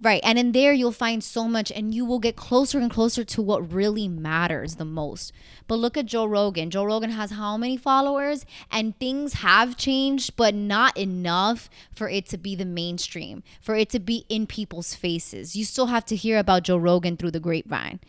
[0.00, 0.20] Right.
[0.24, 3.40] And in there, you'll find so much, and you will get closer and closer to
[3.40, 5.32] what really matters the most.
[5.68, 6.70] But look at Joe Rogan.
[6.70, 8.44] Joe Rogan has how many followers?
[8.68, 13.90] And things have changed, but not enough for it to be the mainstream, for it
[13.90, 15.54] to be in people's faces.
[15.54, 18.00] You still have to hear about Joe Rogan through the grapevine.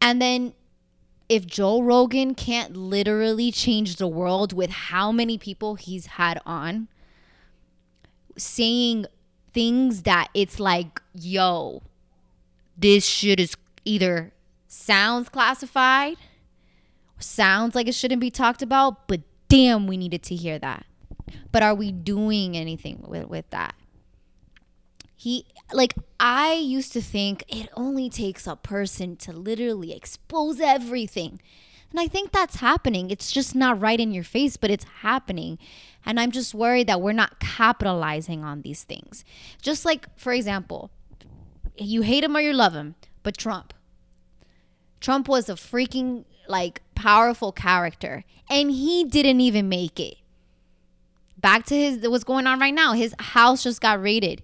[0.00, 0.54] And then
[1.28, 6.88] if Joe Rogan can't literally change the world with how many people he's had on
[8.36, 9.06] saying
[9.52, 11.82] things that it's like, yo,
[12.76, 14.32] this shit is either
[14.68, 16.16] sounds classified,
[17.18, 20.86] sounds like it shouldn't be talked about, but damn, we needed to hear that.
[21.50, 23.74] But are we doing anything with, with that?
[25.16, 31.40] He, like, I used to think it only takes a person to literally expose everything.
[31.90, 33.10] And I think that's happening.
[33.10, 35.58] It's just not right in your face, but it's happening.
[36.04, 39.24] And I'm just worried that we're not capitalizing on these things.
[39.62, 40.90] Just like, for example,
[41.76, 43.72] you hate him or you love him, but Trump.
[45.00, 50.16] Trump was a freaking like powerful character and he didn't even make it.
[51.38, 52.92] Back to his what's going on right now.
[52.92, 54.42] His house just got raided.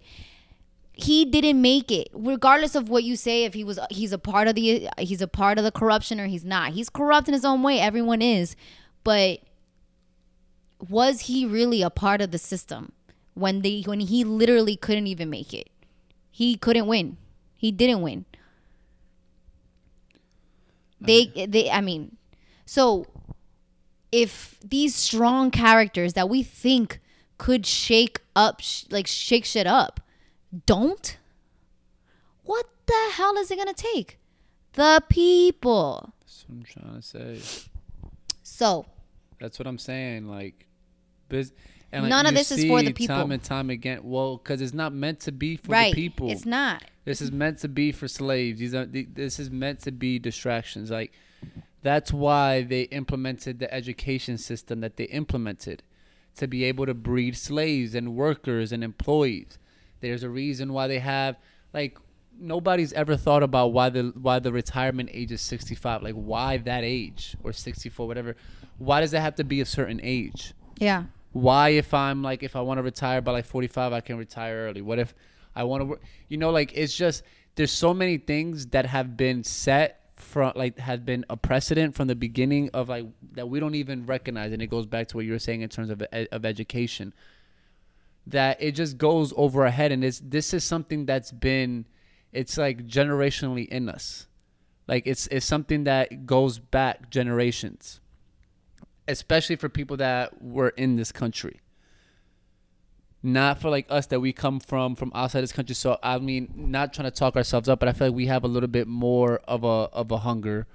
[0.95, 2.09] He didn't make it.
[2.13, 5.29] Regardless of what you say if he was he's a part of the he's a
[5.29, 6.73] part of the corruption or he's not.
[6.73, 7.81] He's corrupt in his own way.
[7.81, 8.57] Everyone is.
[9.05, 9.41] But
[10.89, 12.93] was he really a part of the system
[13.35, 15.71] when they when he literally couldn't even make it?
[16.31, 17.17] He couldn't win.
[17.55, 18.27] He didn't win.
[21.01, 22.17] They they I mean,
[22.65, 23.07] so
[24.13, 27.01] if these strong characters that we think
[27.39, 30.01] could shake up sh- like shake shit up
[30.67, 31.19] don't
[32.45, 34.19] what the hell is it going to take?
[34.75, 36.13] The people.
[36.21, 37.69] That's what I'm trying to say.
[38.43, 38.87] So,
[39.41, 40.29] That's what I'm saying.
[40.29, 40.67] Like,
[41.31, 43.17] and None of this is for the people.
[43.17, 44.01] Time and time again.
[44.03, 45.95] Well, because it's not meant to be for right.
[45.95, 46.31] the people.
[46.31, 46.85] It's not.
[47.05, 48.61] This is meant to be for slaves.
[48.61, 50.91] These are this is meant to be distractions.
[50.91, 51.13] Like
[51.83, 55.83] that's why they implemented the education system that they implemented
[56.37, 59.59] to be able to breed slaves and workers and employees.
[60.03, 61.37] There's a reason why they have
[61.73, 61.97] like
[62.39, 66.03] nobody's ever thought about why the why the retirement age is 65.
[66.03, 68.37] Like why that age or 64 whatever.
[68.79, 70.53] Why does it have to be a certain age?
[70.79, 71.05] Yeah.
[71.33, 74.67] why if i'm like if i want to retire by like 45 i can retire
[74.67, 75.15] early what if
[75.55, 77.23] i want to work you know like it's just
[77.55, 82.09] there's so many things that have been set from like have been a precedent from
[82.09, 85.25] the beginning of like that we don't even recognize and it goes back to what
[85.25, 87.13] you were saying in terms of of education
[88.27, 91.87] that it just goes over our head and it's this is something that's been
[92.33, 94.27] it's like generationally in us.
[94.89, 98.01] Like it's it's something that goes back generations
[99.09, 101.61] especially for people that were in this country.
[103.23, 105.75] Not for like us that we come from from outside this country.
[105.75, 108.43] So i mean not trying to talk ourselves up but i feel like we have
[108.43, 110.67] a little bit more of a of a hunger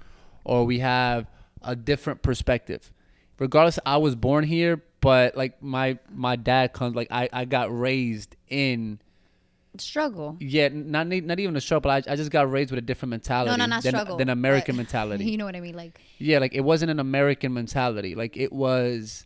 [0.44, 1.26] or we have
[1.62, 2.90] a different perspective
[3.38, 7.76] regardless i was born here but like my my dad comes like i i got
[7.76, 8.98] raised in
[9.76, 10.36] Struggle.
[10.40, 13.10] yeah not not even a struggle but I, I just got raised with a different
[13.10, 14.16] mentality No, no, not than, struggle.
[14.16, 15.76] than american mentality You know what I mean?
[15.76, 18.16] Like, yeah, like it wasn't an American mentality.
[18.16, 19.24] Like it was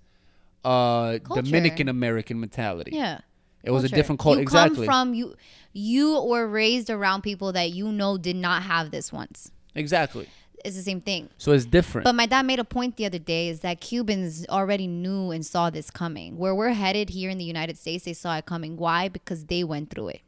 [0.64, 1.42] uh Culture.
[1.42, 2.90] Dominican American mentality.
[2.94, 3.20] yeah.
[3.64, 4.40] It was a different culture.
[4.40, 4.86] You Exactly.
[4.86, 5.36] come from you.
[5.72, 9.50] You were raised around people that you know did not have this once.
[9.74, 10.28] exactly.
[10.64, 11.28] It's the same thing.
[11.38, 12.04] So it's different.
[12.04, 15.44] But my dad made a point the other day is that Cubans already knew and
[15.44, 16.36] saw this coming.
[16.38, 18.76] Where we're headed here in the United States, they saw it coming.
[18.76, 19.08] Why?
[19.08, 20.20] Because they went through it.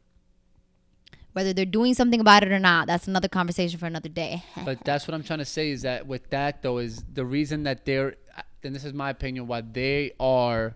[1.33, 4.43] Whether they're doing something about it or not, that's another conversation for another day.
[4.65, 7.63] But that's what I'm trying to say is that with that though is the reason
[7.63, 8.15] that they're
[8.63, 10.75] and this is my opinion why they are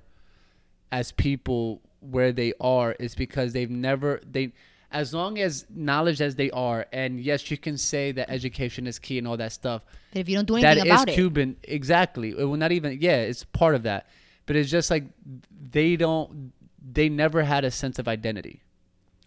[0.92, 4.54] as people where they are is because they've never they
[4.92, 8.98] as long as knowledge as they are and yes you can say that education is
[8.98, 11.06] key and all that stuff but if you don't do that anything is about it,
[11.06, 11.56] that is Cuban.
[11.64, 12.30] Exactly.
[12.30, 12.98] It will not even.
[13.00, 14.08] Yeah, it's part of that.
[14.46, 15.04] But it's just like
[15.72, 16.52] they don't.
[16.92, 18.62] They never had a sense of identity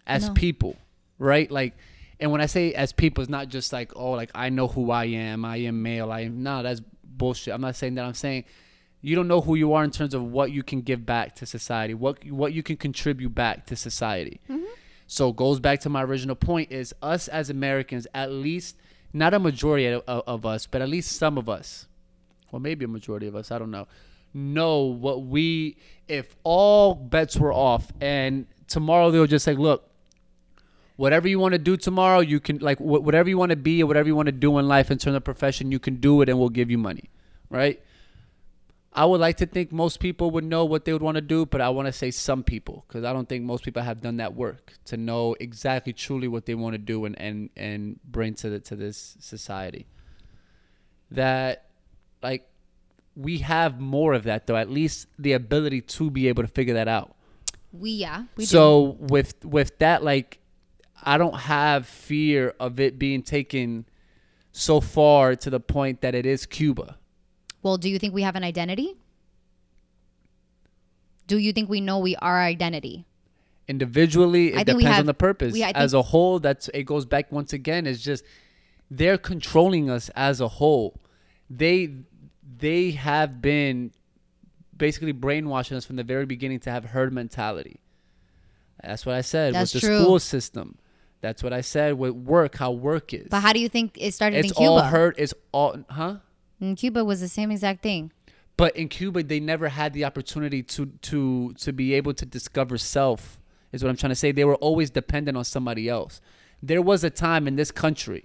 [0.05, 0.33] as No.
[0.33, 0.75] people,
[1.17, 1.49] right?
[1.49, 1.77] Like,
[2.19, 4.91] and when I say as people, it's not just like oh, like I know who
[4.91, 5.45] I am.
[5.45, 6.11] I am male.
[6.11, 6.43] I am.
[6.43, 7.53] No, that's bullshit.
[7.53, 8.03] I'm not saying that.
[8.03, 8.43] I'm saying
[9.01, 11.45] you don't know who you are in terms of what you can give back to
[11.45, 11.93] society.
[11.93, 14.41] What what you can contribute back to society.
[14.49, 14.65] Mm-hmm.
[15.07, 18.77] So goes back to my original point is us as Americans, at least
[19.13, 21.87] not a majority of, of, of us, but at least some of us,
[22.51, 23.87] well maybe a majority of us, I don't know,
[24.33, 25.77] know what we
[26.07, 29.89] if all bets were off and tomorrow they'll just say, look,
[30.95, 33.83] whatever you want to do tomorrow, you can like wh- whatever you want to be
[33.83, 36.21] or whatever you want to do in life in terms of profession, you can do
[36.21, 37.09] it and we'll give you money,
[37.49, 37.81] right?
[38.95, 41.45] I would like to think most people would know what they would want to do,
[41.47, 44.17] but I want to say some people because I don't think most people have done
[44.17, 48.35] that work to know exactly truly what they want to do and, and, and bring
[48.35, 49.87] to the, to this society.
[51.09, 51.65] That
[52.21, 52.47] like
[53.15, 56.75] we have more of that though, at least the ability to be able to figure
[56.75, 57.15] that out.
[57.71, 58.47] we yeah, we do.
[58.47, 60.39] so with with that like
[61.01, 63.85] I don't have fear of it being taken
[64.51, 66.97] so far to the point that it is Cuba.
[67.63, 68.97] Well, do you think we have an identity?
[71.27, 73.05] Do you think we know we are our identity?
[73.67, 75.53] Individually, it depends have- on the purpose.
[75.53, 77.87] we- as a whole, that's it goes back once again.
[77.87, 78.25] It's just
[78.91, 80.99] they're controlling us as a whole.
[81.49, 81.93] They
[82.59, 83.91] they have been
[84.75, 87.79] basically brainwashing us from the very beginning to have herd mentality.
[88.83, 90.01] That's what I said That's with the true.
[90.01, 90.77] school system.
[91.21, 93.27] That's what I said with work, how work is.
[93.29, 94.69] But how do you think it started it's in Cuba?
[94.71, 95.15] all herd.
[95.17, 96.17] It's all, huh?
[96.63, 98.11] In Cuba was the same exact thing.
[98.55, 102.77] But in Cuba, they never had the opportunity to to to be able to discover
[102.77, 103.39] self.
[103.71, 104.31] Is what I'm trying to say.
[104.31, 106.21] They were always dependent on somebody else.
[106.61, 108.23] There was a time in this country.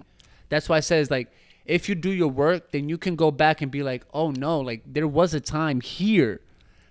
[0.50, 1.32] That's why I says like,
[1.64, 4.60] if you do your work, then you can go back and be like, oh no,
[4.60, 6.40] like there was a time here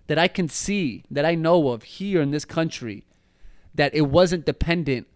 [0.08, 3.06] that I can see that I know of here in this country
[3.76, 5.08] that it wasn't dependent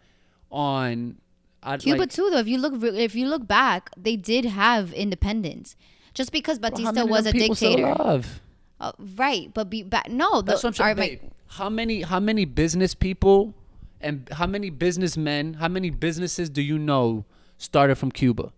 [0.52, 1.18] on.
[1.64, 2.38] I- Cuba like, too, though.
[2.40, 5.76] If you look, if you look back, they did have independence.
[6.14, 8.42] Just because Batista many of was a them people still dictator, alive?
[8.80, 9.52] Uh, right?
[9.54, 10.10] But be back.
[10.10, 10.96] No, the, That's what I'm saying.
[10.98, 11.20] babe.
[11.24, 13.54] my- how many how many business people
[14.00, 17.26] and how many businessmen, how many businesses do you know
[17.58, 18.52] started from Cuba?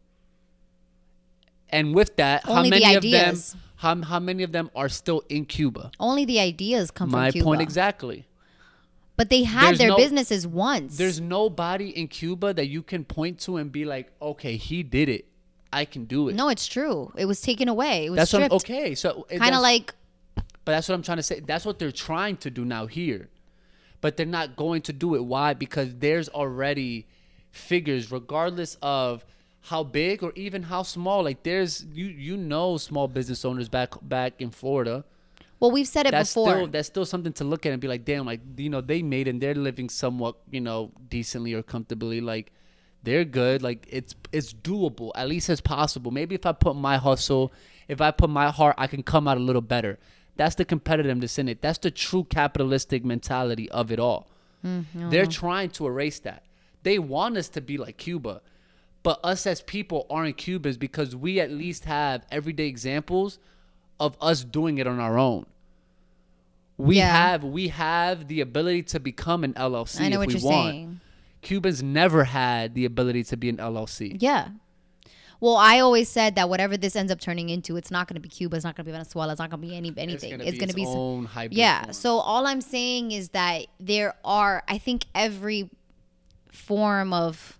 [1.69, 3.37] And with that, Only how the many of them
[3.77, 5.91] how, how many of them are still in Cuba?
[5.99, 7.45] only the ideas come My from Cuba.
[7.45, 8.25] point exactly.
[9.15, 10.97] But they had There's their no- businesses once.
[10.97, 15.07] There's nobody in Cuba that you can point to and be like, "Okay, he did
[15.09, 15.25] it.
[15.73, 17.11] I can do it." no, it's true.
[17.17, 18.05] It was taken away.
[18.05, 18.43] It was that's what.
[18.43, 18.95] I'm, okay.
[18.95, 19.93] So it- Kind of like
[20.65, 21.39] But that's what I'm trying to say.
[21.41, 23.29] That's what they're trying to do now here.
[24.01, 25.23] But they're not going to do it.
[25.25, 25.53] Why?
[25.53, 27.07] Because there's already
[27.51, 29.25] figures, regardless of
[29.67, 31.23] how big or even how small.
[31.23, 35.05] Like there's you you know small business owners back back in Florida.
[35.59, 36.51] well, we've said it That's before.
[36.53, 39.01] still that's still something to look at and be like, damn, like you know, they
[39.01, 42.19] made and they're living somewhat, you know, decently or comfortably.
[42.19, 42.51] Like
[43.03, 43.61] they're good.
[43.61, 46.11] Like it's it's doable, at least it's possible.
[46.11, 47.51] Maybe if I put my hustle,
[47.87, 49.99] if I put my heart, I can come out a little better.
[50.35, 51.61] That's the competitiveness in it.
[51.61, 54.27] That's the true capitalistic mentality of it all.
[54.65, 55.09] Mm-hmm.
[55.09, 56.43] They're trying to erase that.
[56.81, 58.41] They want us to be like Cuba,
[59.03, 63.37] but us as people aren't Cubans because we at least have everyday examples
[63.99, 65.45] of us doing it on our own.
[66.77, 67.11] We Yeah.
[67.11, 70.51] have we have the ability to become an LLC I know if what we you're
[70.51, 70.71] want.
[70.71, 70.99] saying.
[71.43, 74.17] Cubans never had the ability to be an LLC.
[74.19, 74.49] Yeah.
[75.39, 78.21] Well, I always said that whatever this ends up turning into, it's not going to
[78.21, 78.55] be Cuba.
[78.55, 79.33] It's not going to be Venezuela.
[79.33, 80.39] It's not going to be any anything.
[80.39, 81.83] It's going to be, its some- own hybrid yeah.
[81.83, 81.93] form.
[81.93, 84.63] So all I'm saying is that there are.
[84.69, 85.69] I think every
[86.49, 87.59] form of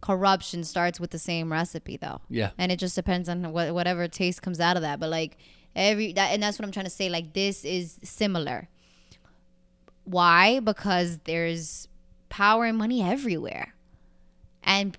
[0.00, 2.20] corruption starts with the same recipe, though.
[2.28, 2.50] Yeah.
[2.58, 4.98] And it just depends on what whatever taste comes out of that.
[4.98, 5.38] But like
[5.76, 7.08] every that, and that's what I'm trying to say.
[7.08, 8.68] Like this is similar.
[10.02, 10.58] Why?
[10.58, 11.86] Because there's
[12.32, 13.74] power and money everywhere,
[14.64, 14.96] and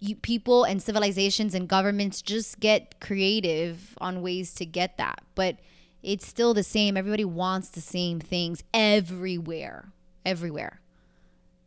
[0.00, 5.20] you, people and civilizations and governments just get creative on ways to get that.
[5.34, 5.58] But
[6.02, 6.96] it's still the same.
[6.96, 9.92] Everybody wants the same things everywhere,
[10.24, 10.80] everywhere.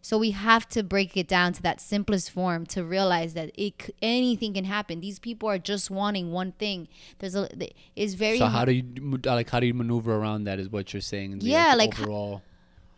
[0.01, 3.95] So we have to break it down to that simplest form to realize that it
[4.01, 5.01] anything can happen.
[5.01, 6.87] These people are just wanting one thing.
[7.19, 7.47] There's a
[7.95, 8.83] it's very So how do you
[9.23, 10.59] like how do you maneuver around that?
[10.59, 11.39] Is what you're saying?
[11.39, 12.41] the, Yeah, like, overall.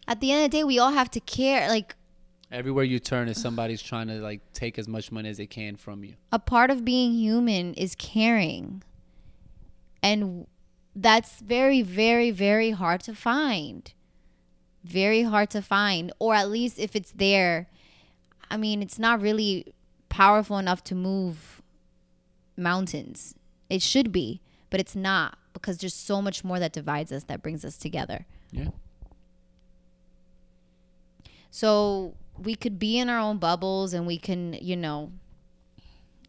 [0.07, 1.95] At the end of the day we all have to care like
[2.49, 5.75] Everywhere you turn is somebody's trying to like take as much money as they can
[5.75, 6.13] from you.
[6.31, 8.83] a part of being human is caring.
[10.01, 10.47] And
[10.95, 13.91] that's very, very, very hard to find.
[14.83, 16.13] Very hard to find.
[16.19, 17.67] Or at least if it's there,
[18.49, 19.73] I mean, it's not really
[20.07, 21.61] powerful enough to move
[22.55, 23.35] mountains.
[23.69, 24.39] It should be,
[24.69, 28.25] but it's not because there's so much more that divides us that brings us together.
[28.51, 28.69] Yeah.
[31.57, 35.11] So we could be in our own bubbles and we can, you know,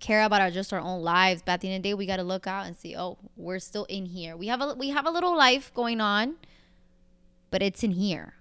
[0.00, 1.42] care about our just our own lives.
[1.44, 3.18] But at the end of the day, we got to look out and see, oh,
[3.36, 4.38] we're still in here.
[4.38, 6.36] We have a we have a little life going on,
[7.50, 8.36] but it's in here.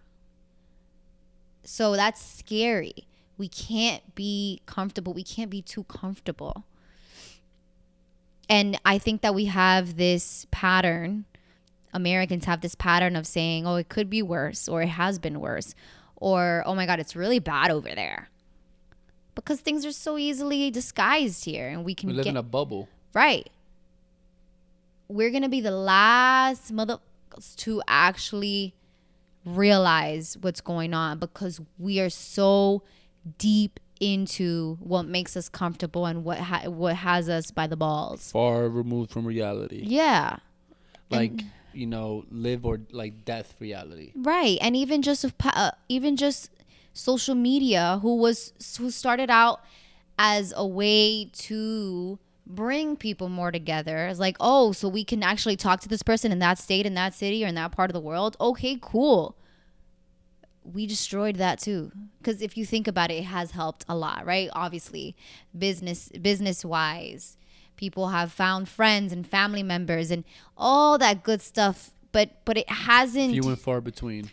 [1.66, 3.06] So that's scary.
[3.38, 5.12] We can't be comfortable.
[5.12, 6.64] We can't be too comfortable.
[8.50, 11.26] And I think that we have this pattern.
[11.94, 15.42] Americans have this pattern of saying, oh, it could be worse, or it has been
[15.42, 15.76] worse,
[16.18, 18.30] or oh my God, it's really bad over there.
[19.36, 22.44] Because things are so easily disguised here, and we can We live get in a
[22.44, 22.90] bubble.
[23.14, 23.50] right.
[25.10, 28.74] We're gonna be the last motherfuckers to actually
[29.46, 32.84] realize what's going on because we are so
[33.38, 38.32] deep into what makes us comfortable and what ha- what has us by the balls.
[38.32, 39.82] Far removed from reality.
[39.86, 40.38] Yeah.
[41.10, 41.42] Like,
[41.78, 44.12] you know, live or like death reality.
[44.16, 46.50] Right, and even just uh, even just
[46.94, 49.62] social media, who was who started out
[50.18, 54.08] as a way to bring people more together.
[54.08, 56.96] It's like, oh, so we can actually talk to this person in that state, in
[56.96, 58.36] that city, or in that part of the world.
[58.40, 59.36] Okay, cool.
[60.64, 64.26] we destroyed that too because if you think about it it has helped a lot
[64.26, 65.16] right obviously
[65.58, 67.38] business business wise
[67.78, 70.24] people have found friends and family members and
[70.58, 74.32] all that good stuff but but it hasn't Few and far between.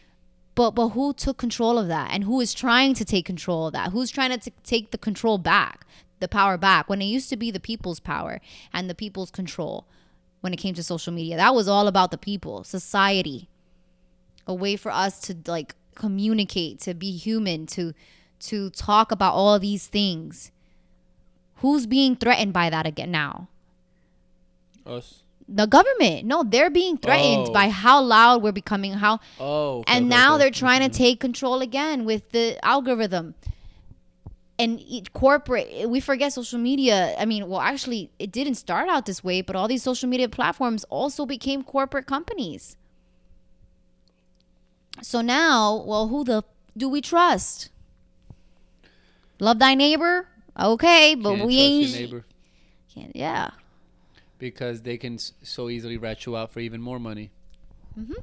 [0.55, 2.11] but but who took control of that?
[2.13, 3.93] And who is trying to take control of that?
[3.93, 5.87] Who's trying to t- take the control back
[6.21, 8.41] the power back when it used to be the people's power
[8.73, 9.87] and the people's control
[10.41, 11.37] when it came to social media?
[11.37, 13.49] That was all about the people society.
[14.47, 17.93] A way for us to like communicate to be human to
[18.41, 20.51] to talk about all these things
[21.57, 23.49] who's being threatened by that again now
[24.87, 25.23] Us.
[25.49, 27.53] the government no they're being threatened Oh.
[27.53, 29.79] by how loud we're becoming how Oh.
[29.81, 30.45] okay, and okay, now okay.
[30.45, 30.93] they're trying Mhm.
[30.93, 33.35] to take control again with the algorithm
[34.59, 39.05] and each corporate we forget social media i mean well actually it didn't start out
[39.05, 42.77] this way but all these social media platforms also became corporate companies
[45.03, 46.43] so now well who the
[46.77, 47.69] do we trust
[49.41, 50.29] love thy neighbor
[50.59, 52.25] okay but Can't we trust ain't your neighbor
[52.95, 53.51] can't, yeah
[54.39, 57.31] because they can so easily rat you out for even more money.
[57.99, 58.23] Mhm.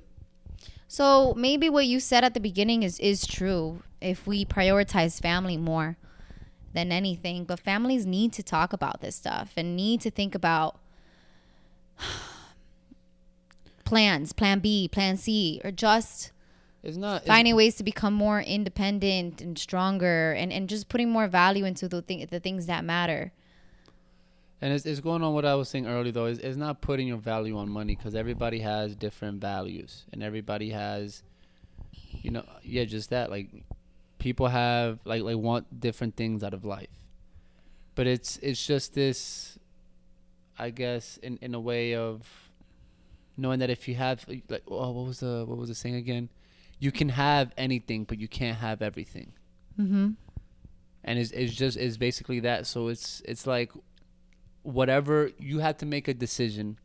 [0.88, 3.82] So maybe what you said at the beginning is is true.
[4.02, 5.98] If we prioritize family more
[6.74, 10.80] than anything, but families need to talk about this stuff and need to think about
[13.84, 16.32] plans, plan B, plan C, or just
[16.84, 17.18] It's not.
[17.22, 21.66] It's, finding ways to become more independent and stronger and, and just putting more value
[21.66, 23.32] into the thing, the things that matter.
[24.62, 26.26] and it's, it's going on what I was saying earlier though.
[26.26, 30.70] Is it's not putting your value on money because everybody has different values and everybody
[30.72, 31.24] has,
[32.12, 33.30] you know, yeah, just that.
[33.30, 33.50] Like,
[34.20, 36.90] people have like like want different things out of life,
[37.96, 39.60] but it's it's just this,
[40.58, 42.28] I guess, in in a way of
[43.38, 46.30] knowing that if you have like oh what was the what was the saying again,
[46.82, 49.32] you can have anything but you can't have everything.
[49.80, 50.10] Mm-hmm.
[51.06, 52.68] and it's, it's just it's basically that.
[52.68, 53.72] So it's it's like
[54.64, 56.78] whatever you have to make a decision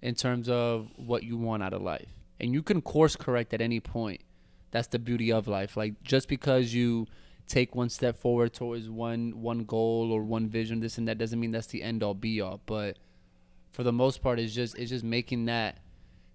[0.00, 2.08] in terms of what you want out of life.
[2.40, 4.22] And you can course correct at any point.
[4.70, 5.76] That's the beauty of life.
[5.76, 7.06] Like just because you
[7.46, 11.38] take one step forward towards one one goal or one vision this and that doesn't
[11.38, 12.60] mean that's the end all be all.
[12.64, 12.98] But
[13.72, 15.78] for the most part it's just it's just making that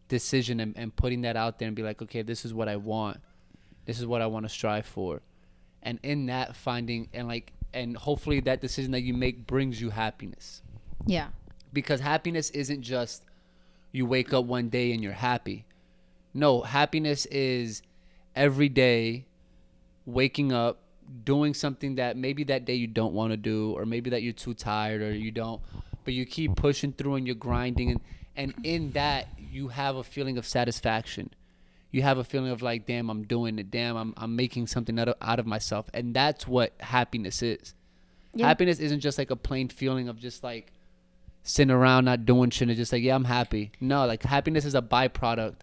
[0.10, 2.76] decision and, and putting that out there and be like okay this is what i
[2.76, 3.18] want.
[3.86, 5.22] This is what i want to strive for.
[5.82, 9.92] And in that finding and like and hopefully that decision that you make brings you
[9.92, 10.62] happiness.
[11.06, 11.30] Yeah.
[11.72, 13.24] because happiness isn't just
[13.92, 15.66] you wake up one day and you're happy.
[16.34, 17.82] No happiness is
[18.36, 19.26] every day
[20.06, 20.82] waking up
[21.24, 24.34] doing something that maybe that day you don't want to do or maybe that you're
[24.34, 25.62] too tired or you don't
[26.04, 27.92] but you keep pushing through and you're grinding.
[27.92, 28.02] And
[28.36, 31.32] and in that you have a feeling of satisfaction.
[31.92, 33.72] You have a feeling of like damn i'm doing it.
[33.72, 35.88] Damn i'm, I'm making something out of, out of myself.
[35.94, 37.74] And that's what happiness is.
[38.34, 38.48] Yeah.
[38.48, 40.72] happiness isn't just like a plain feeling of just like
[41.42, 43.72] sitting around not doing shit and just like yeah i'm happy.
[43.80, 45.56] No like happiness is a byproduct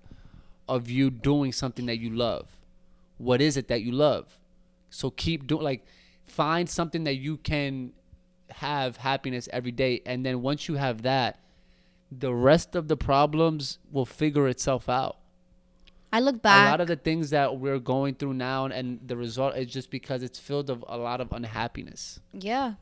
[0.69, 2.49] of you doing something that you love.
[3.19, 4.39] What is it that you love?
[4.91, 5.87] So keep doing like
[6.25, 7.93] find something that you can
[8.51, 10.03] have happiness every day.
[10.07, 11.39] And then once you have that
[12.11, 15.17] the rest of the problems will figure itself out
[16.13, 16.69] I look back.
[16.69, 19.91] a lot of the things that we're going through now and the result is just
[19.91, 22.75] because it's filled of a lot of unhappiness Yeah.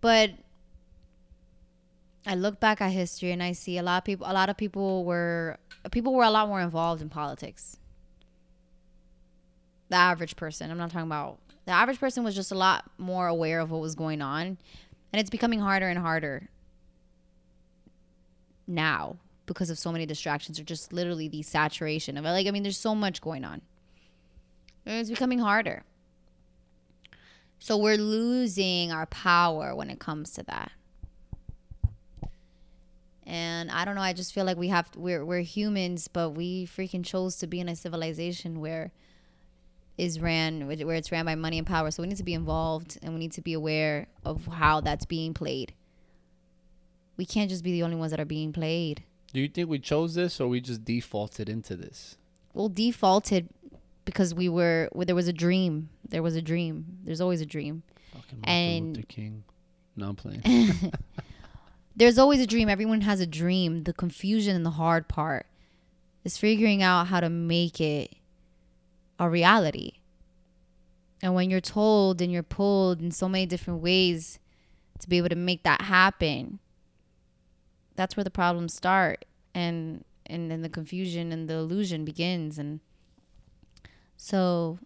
[0.00, 0.30] But
[2.26, 4.56] I look back at history and I see a lot of people a lot of
[4.56, 5.58] people were
[5.90, 7.76] people were a lot more involved in politics.
[9.88, 10.70] The average person.
[10.70, 13.80] I'm not talking about the average person was just a lot more aware of what
[13.80, 14.58] was going on.
[15.12, 16.48] And it's becoming harder and harder
[18.70, 19.16] now
[19.46, 22.30] because of so many distractions or just literally the saturation of it.
[22.30, 23.62] Like I mean there's so much going on.
[24.86, 25.84] It's becoming harder.
[27.58, 30.72] So we're losing our power when it comes to that.
[33.26, 36.66] And I don't know, I just feel like we have we're we're humans, but we
[36.66, 38.92] freaking chose to be in a civilization where
[39.98, 41.90] is ran where it's ran by money and power.
[41.90, 45.04] So we need to be involved and we need to be aware of how that's
[45.04, 45.74] being played.
[47.20, 49.02] We can't just be the only ones that are being played.
[49.34, 52.16] do you think we chose this or we just defaulted into this
[52.54, 53.50] Well, defaulted
[54.06, 55.90] because we were well, there was a dream.
[56.08, 56.74] There was a dream.
[57.04, 57.82] There's always a dream.
[58.14, 59.44] Fucking And- Luther King.
[59.96, 60.40] No, I'm playing.
[61.96, 62.70] there's always a dream.
[62.70, 63.84] Everyone has a dream.
[63.84, 65.44] The confusion and the hard part
[66.24, 68.14] is figuring out how to make it
[69.18, 69.92] a reality.
[71.22, 74.38] And when you're told and you're pulled in so many different ways
[75.00, 76.60] to be able to make that happen,
[78.00, 82.80] that's where the problems start and and then the confusion and the illusion begins and
[84.16, 84.78] So,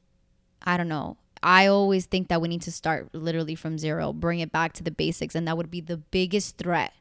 [0.63, 1.17] I don't know.
[1.43, 4.83] I always think that we need to start literally from zero, bring it back to
[4.83, 6.93] the basics, and that would be the biggest threat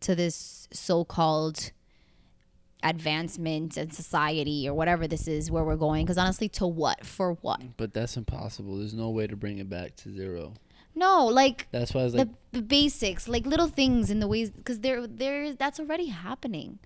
[0.00, 1.72] to this so-called
[2.82, 7.34] advancement in society or whatever this is where we're going because honestly to what for
[7.42, 8.78] what But that's impossible.
[8.78, 10.54] There's no way to bring it back to zero.
[10.94, 14.28] No like That's why I was like, the, the basics like little things in the
[14.28, 16.78] ways because there there that's already happening.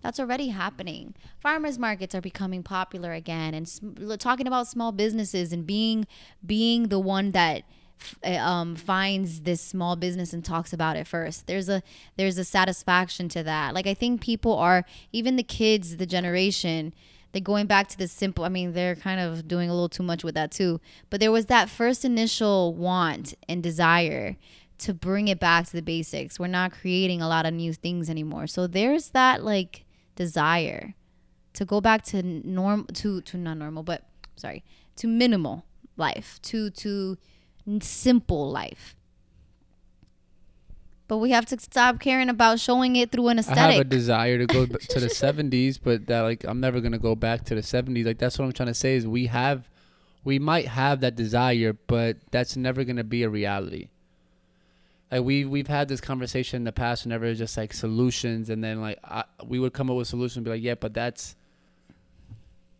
[0.00, 1.14] That's already happening.
[1.40, 6.06] Farmers markets are becoming popular again and sm- talking about small businesses and being
[6.44, 7.64] being the one that
[8.00, 11.46] f- uh, um, finds this small business and talks about it first.
[11.48, 11.82] There's a
[12.16, 13.74] there's a satisfaction to that.
[13.74, 16.94] Like i think people are even the kids the generation
[17.32, 20.02] they're going back to the simple i mean they're kind of doing a little too
[20.02, 20.80] much with that too.
[21.10, 24.36] But there was that first initial want and desire
[24.78, 26.38] to bring it back to the basics.
[26.38, 28.46] We're not creating a lot of new things anymore.
[28.46, 30.94] So there's that like desire
[31.54, 34.04] to go back to norm to to not normal but
[34.36, 34.64] sorry
[34.96, 35.64] to minimal
[35.96, 37.16] life to to
[37.80, 38.94] simple life
[41.08, 43.88] but we have to stop caring about showing it through an I have a aesthetic
[43.88, 47.54] desire to go to the 70s, but that like I'm never gonna go back to
[47.54, 48.04] the 70s.
[48.06, 49.68] Like that's what I'm trying to say is we have,
[50.22, 53.88] we might have that desire, but that's never gonna be a reality.
[55.10, 58.62] Like we we've had this conversation in the past whenever it's just like solutions, and
[58.62, 61.34] then like I, we would come up with solutions, and be like, yeah, but that's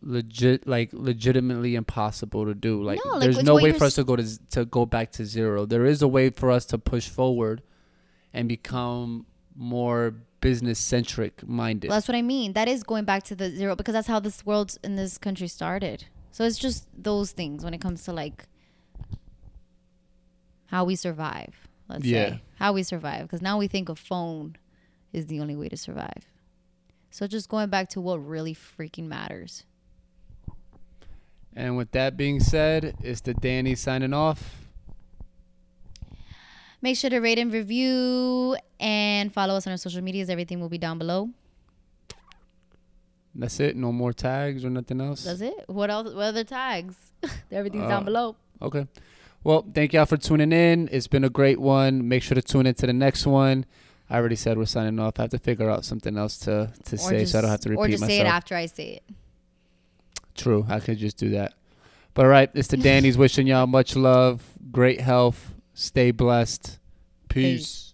[0.01, 2.83] legit, like legitimately impossible to do.
[2.83, 5.25] Like, No, like, there's no way for us to go to to go back to
[5.25, 5.65] zero.
[5.65, 7.63] There is a way for us to push forward,
[8.33, 9.25] and become
[9.55, 11.89] more business centric minded.
[11.89, 12.53] Well, that's what I mean.
[12.53, 15.47] That is going back to the zero because that's how this world in this country
[15.47, 16.05] started.
[16.31, 18.45] So it's just those things when it comes to like
[20.67, 21.67] how we survive.
[21.87, 22.29] Let's Yeah.
[22.29, 24.55] say how we survive because now we think a phone
[25.11, 26.27] is the only way to survive.
[27.09, 29.65] So just going back to what really freaking matters.
[31.55, 34.68] And with that being said, it's the Danny signing off.
[36.81, 40.29] Make sure to rate and review and follow us on our social medias.
[40.29, 41.29] Everything will be down below.
[43.35, 43.75] That's it.
[43.75, 45.23] No more tags or nothing else.
[45.23, 45.65] That's it.
[45.67, 46.13] What else?
[46.13, 46.95] What other tags?
[47.51, 48.35] Everything's down Uh, below.
[48.61, 48.87] Okay.
[49.43, 50.89] Well, thank y'all for tuning in.
[50.91, 52.07] It's been a great one.
[52.07, 53.65] Make sure to tune into the next one.
[54.09, 55.19] I already said we're signing off.
[55.19, 57.69] I have to figure out something else to, to say so I don't have to
[57.69, 57.87] repeat myself.
[57.87, 58.17] or just myself.
[58.17, 59.03] say it after I say it.
[60.35, 60.65] True.
[60.67, 61.53] I could just do that.
[62.15, 66.79] But all right, it's the Danny's wishing y'all much love, great health, stay blessed.
[67.29, 67.59] Peace.
[67.59, 67.88] Peace.